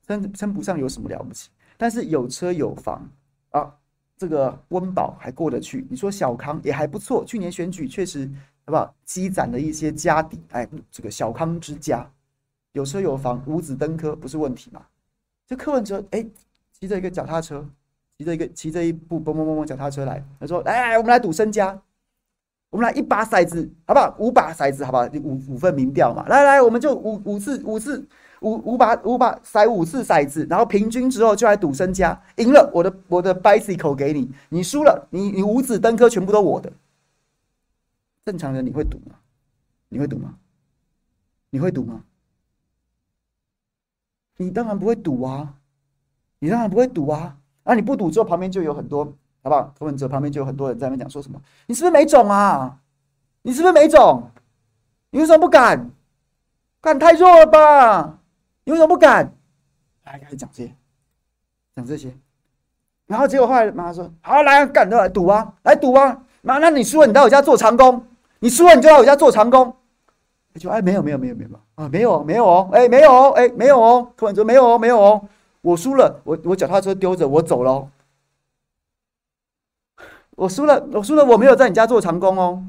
[0.07, 3.09] 称称不上有什么了不起，但是有车有房
[3.51, 3.73] 啊，
[4.17, 5.87] 这个温饱还过得去。
[5.89, 8.29] 你说小康也还不错，去年选举确实
[8.65, 8.93] 好不好？
[9.05, 12.05] 积攒了一些家底，哎，这个小康之家，
[12.73, 14.81] 有车有房，五子登科不是问题嘛？
[15.47, 16.25] 这柯文哲哎，
[16.79, 17.65] 骑着一个脚踏车，
[18.17, 21.81] 骑着一个骑着一部嘣嘣嘣嘣脚踏车来，他说：“哎，我们来赌身家，
[22.69, 24.15] 我们来一把骰子，好不好？
[24.19, 25.07] 五把骰子，好不好？
[25.23, 28.05] 五五份民调嘛，来来，我们就五五次五次。”
[28.43, 32.21] 五五把五把骰五次骰子，然后平均之后就来赌身家。
[32.37, 36.71] 赢了我的我的 bicycle 给你，你输了你你五子登科全部都我的。
[38.25, 39.15] 正常人你会赌吗？
[39.89, 40.35] 你会赌吗？
[41.49, 42.03] 你会赌吗？
[44.37, 45.53] 你当然不会赌啊！
[46.39, 47.37] 你当然不会赌啊！
[47.63, 49.05] 啊你不赌之后旁边就有很多
[49.41, 49.73] 好不好？
[49.77, 51.41] 柯文哲旁边就有很多人在那边讲说什么？
[51.67, 52.79] 你是不是没种啊？
[53.43, 54.31] 你是不是没种？
[55.11, 55.91] 你为什么不敢？
[56.81, 58.19] 敢太弱了吧？
[58.63, 59.33] 你为什么不敢？
[60.05, 60.75] 来开始讲这些，
[61.75, 62.13] 讲这些，
[63.07, 66.21] 然后结果后来妈妈说：“好，来干，都来赌啊，来赌啊！
[66.41, 68.05] 妈，那你输了，你到我家做长工，
[68.39, 69.75] 你输了，你就到我家做长工。”
[70.59, 71.49] 就哎，没有，没有，没有，没有。
[71.75, 75.27] 啊，没有，没有哦，哎，没有哦，哎，没有哦，柯文哲没有哦，没有哦，
[75.61, 77.89] 我输了，我我脚踏车丢着，我走了，
[80.35, 82.63] 我输了，我输了，我没有在你家做长工哦。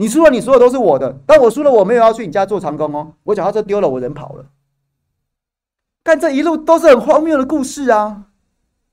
[0.00, 1.12] 你输了，你输的都是我的。
[1.26, 3.14] 但我输了，我没有要去你家做长工哦。
[3.24, 4.46] 我脚踏车丢了，我人跑了。
[6.04, 8.26] 看这一路都是很荒谬的故事啊，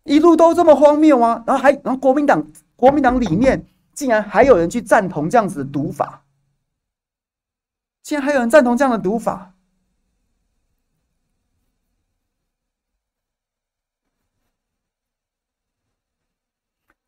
[0.04, 1.44] 一路都这么荒谬啊。
[1.46, 2.44] 然后还，然后国民党，
[2.76, 6.24] 国民党里面竟然还有人去赞同这样子的赌法，
[8.02, 9.54] 竟然还有人赞同这样的赌法。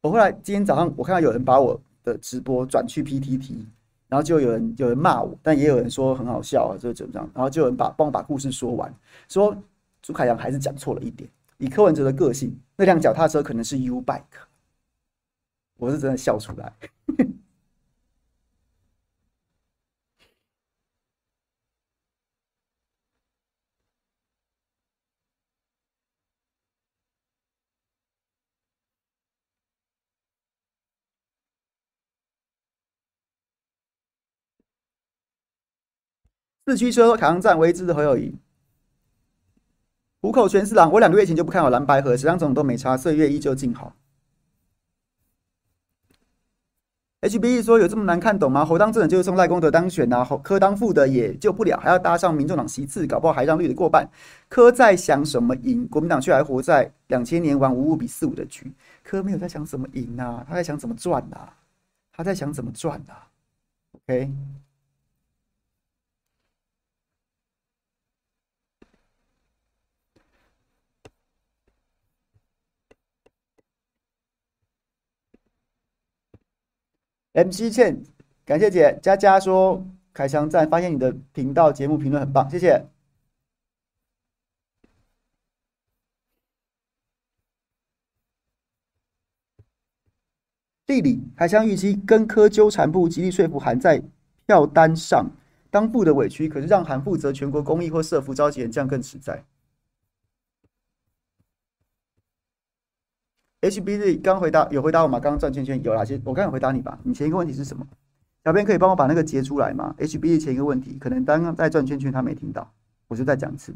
[0.01, 3.65] 我后来今天早上，我看到有人把我的直播转去 PTT。
[4.07, 7.29] 然后就有人有人骂我，但也有人说很好笑啊，就怎么样？
[7.33, 8.93] 然后就有人把帮我把故事说完，
[9.27, 9.55] 说
[10.01, 11.29] 朱凯阳还是讲错了一点。
[11.57, 14.21] 以柯文哲的个性，那辆脚踏车可能是 U bike，
[15.77, 16.71] 我是真的笑出来。
[36.67, 38.35] 四驱车凯阳站唯一支持侯友谊，
[40.21, 40.91] 虎口全四郎。
[40.91, 43.95] 我两个月前就不看好蓝白河，谁当总统都没差，岁月依旧静好。
[47.21, 48.65] HBE 说有这么难看懂吗？
[48.65, 54.05] 侯当正的就是送赖功德当选呐、侯柯当副的也救不了，还要搭上民众党席次，搞不好还让绿的过半。
[54.49, 55.87] 柯在想什么赢？
[55.87, 58.69] 国民党却还活在两千年玩五五比四五的局。
[59.05, 61.47] 柯没有在想怎么赢呐，他在想怎么赚呐，
[62.11, 63.13] 他在想怎么赚呐。
[63.93, 64.29] OK。
[77.37, 78.01] MC 倩，
[78.45, 82.83] 感谢姐佳佳说凯翔赞发现你的频道节目评论很棒，谢谢。
[90.87, 94.01] 地理凯翔预期跟科纠缠不，极力说服韩在
[94.47, 95.29] 票单上
[95.69, 99.45] 当部的委屈，可是让韩负责全国公益或社福召集人，这样更实在。
[103.61, 105.19] HBZ 刚回答有回答我吗？
[105.19, 106.21] 刚刚转圈圈有哪些？
[106.23, 106.99] 我刚有回答你吧。
[107.03, 107.87] 你前一个问题是什么？
[108.43, 112.71] 小编可以帮我把那个截出来吗？HBZ 前一个问题可能刚刚在转圈圈他没听到，
[113.07, 113.73] 我就再讲一次。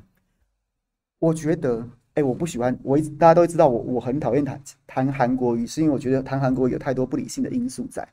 [1.17, 8.07] 我觉得，哎、我不喜欢，我一直大家都知道我我很讨厌谈谈韩国语，是因为我觉得谈韩国有太多不理性的因素在。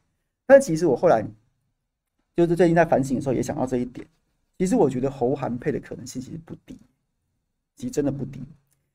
[0.47, 1.23] 但其实我后来
[2.35, 4.07] 就是最近在反省的时候也想到这一点。
[4.59, 6.79] 其实我觉得侯韩配的可能性其实不低，
[7.77, 8.43] 其实真的不低。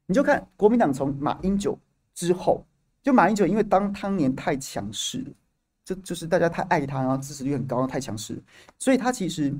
[0.08, 1.78] 你就看国民党从马英九。
[2.16, 2.66] 之后，
[3.02, 5.26] 就马英九因为当当年太强势，
[5.84, 8.42] 就就是大家太爱他，然后支持率很高，太强势，
[8.80, 9.54] 所以他其实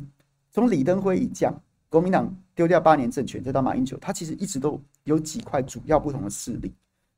[0.52, 1.54] 从李登辉一降，
[1.90, 6.74] 国民党丢掉八年政权，再到马英九，他其实一直都有几块主要不同的势力，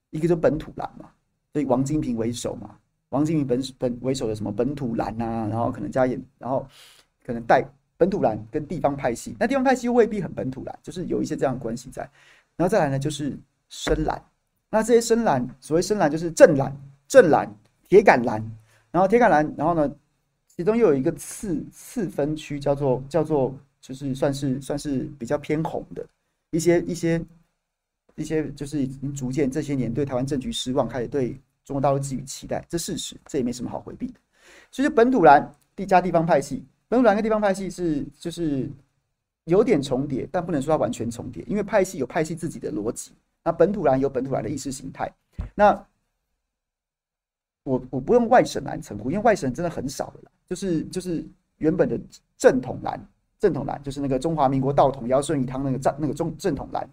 [0.10, 1.10] 一个就本土蓝嘛，
[1.53, 2.78] 所以王金平为首嘛，
[3.10, 6.68] 王金平本本为首的什么本土蓝啊，然后可能加演，然后
[7.24, 7.64] 可能带
[7.98, 12.02] 本土蓝跟地方派系，那地方派系又未必很本土蓝，就是有一些这样的关系在，
[12.56, 13.38] 然后再来呢就是
[13.70, 14.22] 深蓝。
[14.76, 16.69] 那这些深蓝，所谓深蓝就是正蓝、
[17.07, 17.49] 正蓝、
[17.88, 18.43] 铁杆蓝，
[18.91, 19.89] 然后铁杆蓝，然后呢，
[20.53, 26.06] 其中又有一个次次分区，叫做叫做，就是算是算是比较偏红的
[26.52, 27.23] 一些一些
[28.18, 34.19] 一些，就是已经逐渐这些年对台湾政局失望，开始对中国大陆寄予期待，这事实，这也没什么好回避的。
[34.72, 38.69] 其实本土蓝地加地方派系，本土蓝跟地方派系是就是
[39.45, 43.14] 有点重叠，但不能说它完全重叠，因为派系有派系自己的逻辑。
[43.45, 45.07] 那本土蓝有本土蓝的意识形态，
[45.53, 45.72] 那
[47.61, 51.23] 我我不用外省蓝称呼，因为外省真的很少的，就是就是
[51.57, 51.99] 原本的
[52.38, 52.99] 正统蓝，
[53.38, 56.89] 正统蓝就是那个中华民国道统尧舜禹汤那个正那个中正统蓝，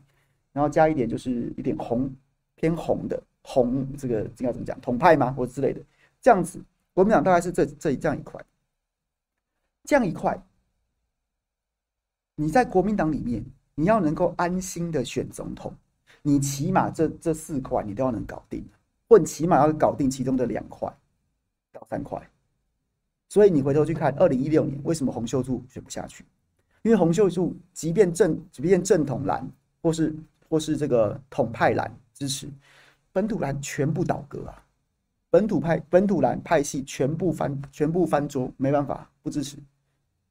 [0.52, 2.10] 然后加一点就是一点红
[2.54, 4.78] 偏红的红，这个应该怎么讲？
[4.82, 5.32] 统派吗？
[5.32, 5.80] 或之类的，
[6.20, 6.62] 这样子，
[6.92, 8.38] 国民党大概是这这这样一块，
[9.84, 10.38] 这样一块，
[12.34, 13.42] 你在国民党里面，
[13.74, 15.74] 你要能够安心的选总统，
[16.22, 18.64] 你起码这这四块你都要能搞定。
[19.08, 20.90] 或你起码要搞定其中的两块
[21.70, 22.18] 到三块，
[23.28, 26.24] 所以你回头去看二零一六年为什么洪秀柱选不下去？
[26.80, 29.46] 因为洪秀柱即便正即便正统蓝
[29.82, 30.16] 或是
[30.48, 32.48] 或是这个统派蓝支持，
[33.12, 34.64] 本土蓝全部倒戈啊！
[35.28, 39.58] 本土派本土蓝派系全部翻全部翻桌，没办法不支持，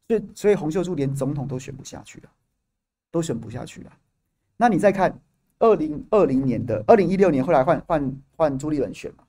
[0.08, 2.32] 所以所以洪秀柱连总统都选不下去了，
[3.12, 3.92] 都选不下去了。
[4.58, 5.16] 那你再看。
[5.62, 9.24] 二零二零年的二零一六年，后来换换换朱立伦选嘛？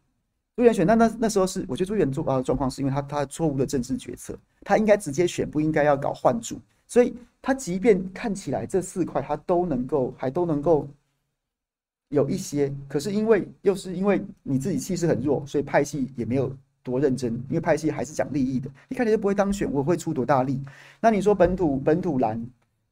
[0.56, 10.88] 朱立伦选，那那那时候是我觉得朱立伦做啊状况是因为他他错误的政治决策，他应该直接选，不应该要搞换柱，所以他即便看起来这四块他都能够还都能够
[12.08, 20.60] 有一些，可是因为又是因为你自己气势很弱，所以派系也没有多认真，因为派系还是讲利益的，一看你就不会当选，我会出多大力？
[21.00, 22.46] 那你说本土本土蓝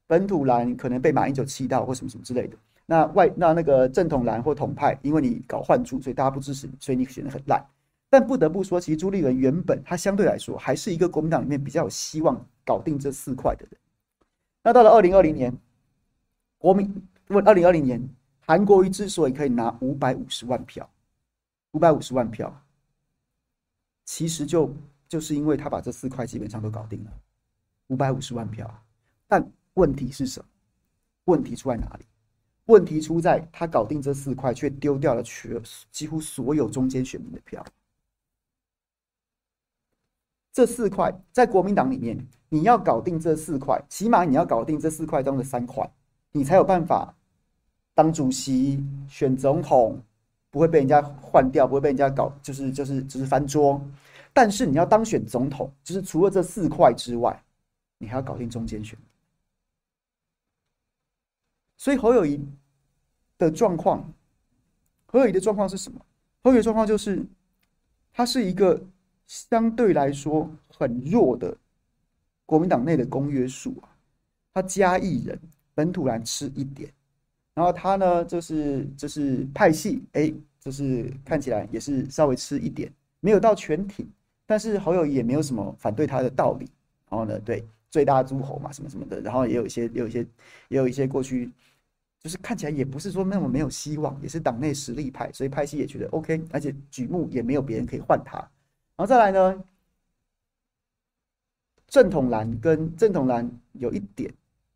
[0.05, 2.55] 本土蓝可能被马英九气到或什么什么之类的。
[2.91, 7.65] 那外那那个正统蓝或统派，因为你搞换柱，所以大家不支持你，所以你选得很烂。
[8.09, 13.79] 但不得不说，其实朱立伦原本他相对来说还是一个国民党里面比较有希望搞定这四块的人。
[14.61, 15.57] 那到了二零二零年，
[16.57, 16.93] 国民
[17.27, 18.05] 问二零二零年，
[18.41, 20.89] 韩国瑜之所以可以拿五百五十万票，
[21.71, 22.53] 五百五十万票，
[24.03, 24.69] 其实就
[25.07, 27.11] 就是因为他把这四块基本上都搞定了，
[27.87, 28.69] 五百五十万票。
[29.29, 30.45] 但问题是什么？
[31.23, 32.05] 问题出在哪里？
[32.71, 35.61] 问题出在他搞定这四块，却丢掉了全
[35.91, 37.63] 几乎所有中间选民的票。
[40.53, 42.17] 这四块在国民党里面，
[42.49, 45.89] 你要搞定这四块，起码你要搞定这四块中的三块，
[46.31, 47.13] 你才有办法
[47.93, 50.01] 当主席、选总统，
[50.49, 53.81] 不会被人家换掉，不会被人家搞，就是就是就是翻桌。
[54.33, 57.43] 但是你要当选总统，就是除了这四块之外，
[57.97, 59.07] 你还要搞定中间选民。
[61.77, 62.39] 所以侯友谊
[63.41, 64.07] 的状况，
[65.07, 65.99] 侯友宜的状况是什么？
[66.43, 67.25] 侯友宜的状况就是，
[68.13, 68.79] 他是一个
[69.25, 71.57] 相对来说很弱的
[72.45, 73.89] 国民党内的公约数啊。
[74.53, 75.39] 他加一人，
[75.73, 76.91] 本土人吃一点，
[77.55, 82.91] 然后他呢，就是就是派系，哎，就是看起来也是稍微吃一点，
[83.21, 84.07] 没有到全挺，
[84.45, 86.69] 但是侯友也没有什么反对他的道理。
[87.09, 90.19] 然后呢，对最大诸侯嘛，什么什么的，然后也有一些，也有一些，
[90.69, 91.49] 也有一些过去。
[92.23, 98.37] 就是看起来也不是说那么没有希望，也是党内实力派，所以派系也觉得 OK，而且举目也没有别人可以换他。
[98.37, 99.63] 然后再来呢，
[101.87, 104.31] 正统蓝跟正统蓝有一点，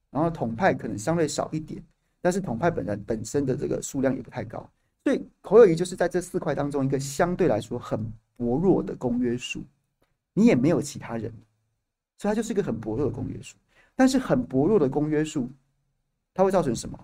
[0.10, 1.84] 然后统派可能相对少一点，
[2.20, 4.68] 但是统派本人本身的这个数量也不太高，
[5.04, 8.04] 所以侯友谊就是在这四块当中一个相对来说很
[8.36, 9.64] 薄弱的公约数，
[10.34, 11.32] 你也没有其他人，
[12.18, 13.56] 所以他就是一个很薄弱的公约数。
[13.96, 15.50] 但是很薄弱的公约数，
[16.34, 17.00] 它会造成什么？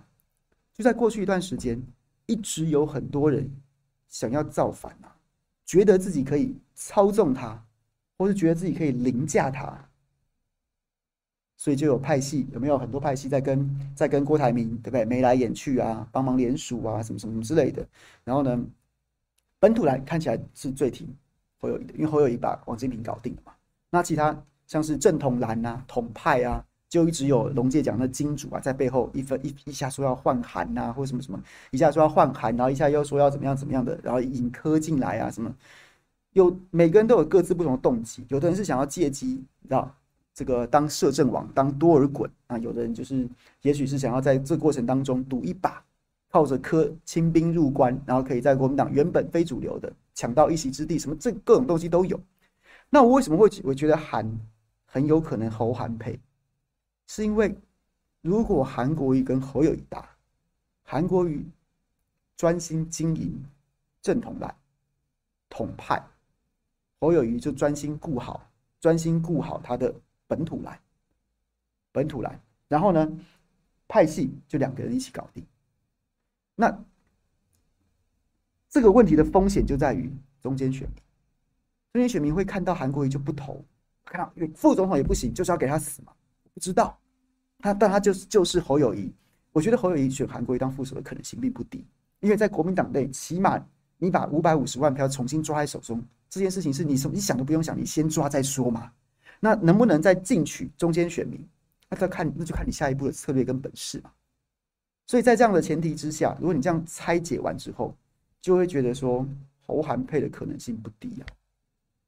[0.74, 1.82] 就在过去一段时间，
[2.26, 3.50] 一直有很多人
[4.08, 5.16] 想要造反啊，
[5.66, 7.62] 觉得自己可以操纵他，
[8.18, 9.90] 或是觉得自己可以凌驾他，
[11.58, 15.06] 所以就有派系，有没有很多派系在跟在跟郭台铭，对不对？
[15.06, 17.88] 眉来眼去啊，帮忙联署啊，什么什么之类的。
[18.24, 18.66] 然后呢，
[19.60, 21.08] 本土蓝看起来是最挺
[21.60, 23.54] 侯友谊的，因为侯友谊把王金平搞定了嘛。
[23.90, 26.66] 那其他像是正统蓝啊、统派啊。
[26.92, 31.42] 就一直有龙介讲的金主啊，在背后一分一一下说要换韩呐，或什么什么，
[31.72, 35.56] 一下说要换韩，然后一下又说要怎么样怎么样的，然后引科进来啊，什么，
[36.34, 39.28] 有每个人都有各自不同的动机，有的人是想要借机，
[39.62, 39.90] 你知道
[40.34, 43.26] 这个当摄政王，当多尔衮啊，有的人就是
[43.62, 45.82] 也许是想要在这过程当中赌一把，
[46.30, 52.20] 靠着科清兵入关，然后可以在国民党原本非主流的抢到一席之地，什么这各种东西都有。
[52.90, 54.30] 那我为什么会我觉得韩
[54.86, 56.20] 很有可能侯韩配？
[57.14, 57.54] 是因为，
[58.22, 60.16] 如果韩国瑜跟侯友谊打，
[60.82, 61.46] 韩国瑜
[62.38, 63.38] 专心经营
[64.02, 64.56] 正统蓝
[65.50, 66.02] 统派，
[67.02, 69.94] 侯友谊就专心顾好专心顾好他的
[70.26, 70.80] 本土蓝
[71.92, 73.06] 本土蓝，然后呢，
[73.90, 75.46] 派系就两个人一起搞定。
[76.56, 76.82] 那
[78.70, 80.10] 这个问题的风险就在于
[80.42, 80.96] 中间选民，
[81.92, 83.62] 中间选民会看到韩国瑜就不投，
[84.06, 86.14] 看到副总统也不行，就是要给他死嘛。
[86.54, 86.98] 不知道，
[87.60, 89.12] 他但他就是就是侯友宜，
[89.52, 91.86] 我觉得侯友宜选韩国瑜当副手的可能性并不低，
[92.20, 93.64] 因为在国民党内，起码
[93.98, 98.92] 你把五百五十万票重新抓在手中，这件事情是你什你想都不用想，你先抓再说嘛。
[99.40, 101.40] 那能不能再进取中间选民？
[101.90, 104.12] 那再看那就看你下一步的策略跟本事嘛。
[105.08, 107.96] 所以在这样的前提之下，如果你这样拆解完之后，
[108.40, 109.28] 就会觉得说
[109.60, 111.26] 侯韩配的可能性不低呀、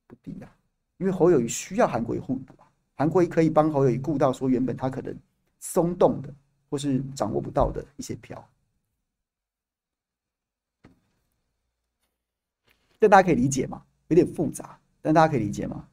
[0.07, 0.49] 不低呀、
[0.97, 2.53] 因为侯友宜需要韩国瑜互补，
[3.03, 5.13] 韩国瑜可以帮侯友宜顾到说原本他可能
[5.59, 6.33] 松动的
[6.69, 8.49] 或是掌握不到的一些票。
[13.01, 13.83] 这大家可以理解吗？
[14.07, 15.85] 有点复杂，但大家可以理解吗？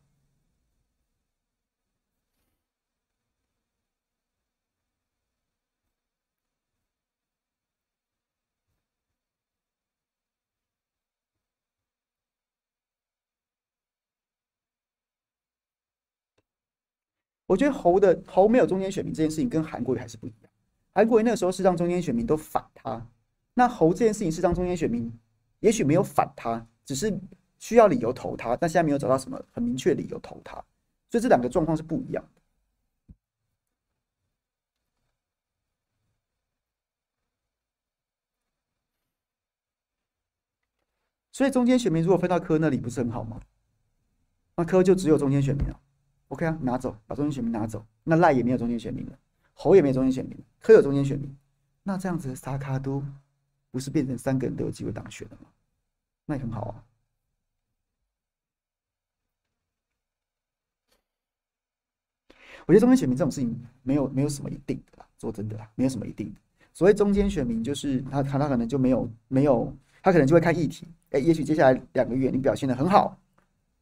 [17.51, 20.51] 我觉得侯的侯没有中间选民这件事情跟韩国瑜还是不一样。
[20.95, 23.05] 韩国瑜那个时候是让中间选民都反他，
[23.55, 25.13] 那侯这件事情是让中间选民
[25.59, 27.13] 也许没有反他，只是
[27.59, 30.65] 需要理由投他，但现在没有找到什么很明确理由投他，
[31.11, 32.41] 所以这两个状况是不一样的。
[41.33, 43.41] 所以中间选民如果分到柯那里，不是很好吗？
[44.55, 45.81] 那柯就只有中间选民了。
[46.31, 49.19] OK 啊，拿走，把中间选民拿走，那赖也没有中间选民了，
[49.53, 51.37] 侯也没有中间选民了，柯有中间选民，
[51.83, 53.03] 那这样子三脚督
[53.73, 55.49] 不是变成三个人都有机会当选了吗？
[56.27, 56.85] 那也很好啊。
[62.67, 66.41] 我觉得中间选民这种事情没有没有什么一定的啦，说真的啦，没有什么一定的。
[66.73, 73.21] 所谓中间选民，就是他他他可能就没有没有，他可能就会看议题，哎，也许接下来两个月你表现的很好。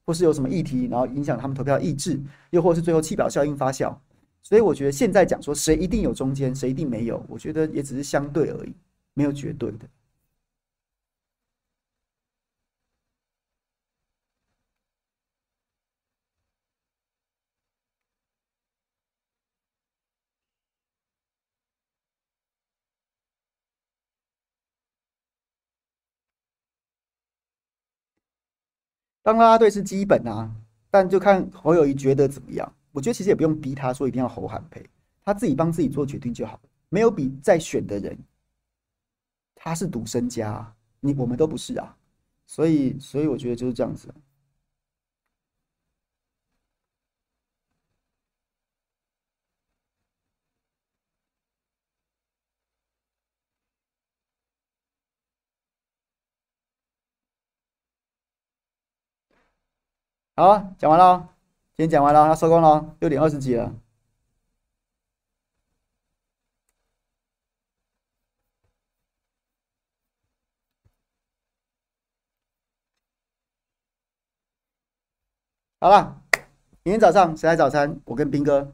[0.09, 2.19] 或是有什么议题，然后影响他们投票意志，
[2.49, 3.95] 又或是最后弃表效应发酵，
[4.43, 8.75] 所以我觉得现在讲说谁一定有中间，谁一定没有，我觉得也只是相对而已，
[9.13, 9.81] 没有绝对的。
[29.29, 30.51] 当拉拉队是基本啊，
[30.91, 32.75] 但就看侯友谊觉得怎么样。
[32.93, 34.83] 我觉得其实也不用逼他说一定要侯韩培，
[35.23, 36.59] 他自己帮自己做决定就好。
[36.89, 38.19] 没有比在选的人，
[39.55, 41.95] 他是独身家，你我们都不是啊，
[42.47, 44.09] 所以所以我觉得就是这样子。
[60.39, 61.35] 好，讲完了，
[61.77, 63.75] 今天讲完了，要收工了，六点二十几了。
[75.81, 76.23] 好了，
[76.85, 78.01] 明天早上谁来早餐？
[78.05, 78.73] 我跟斌哥，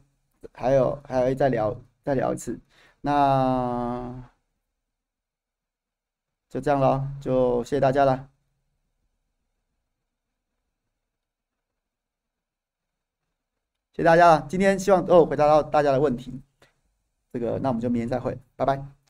[0.53, 2.59] 还有还有再聊再聊一次，
[3.01, 4.29] 那
[6.49, 8.29] 就这样了，就谢谢大家了。
[13.95, 16.41] 谢谢大家了，今天希望能够回答到大家的问题。
[17.31, 19.04] 这个，那我们就明天再会，拜拜。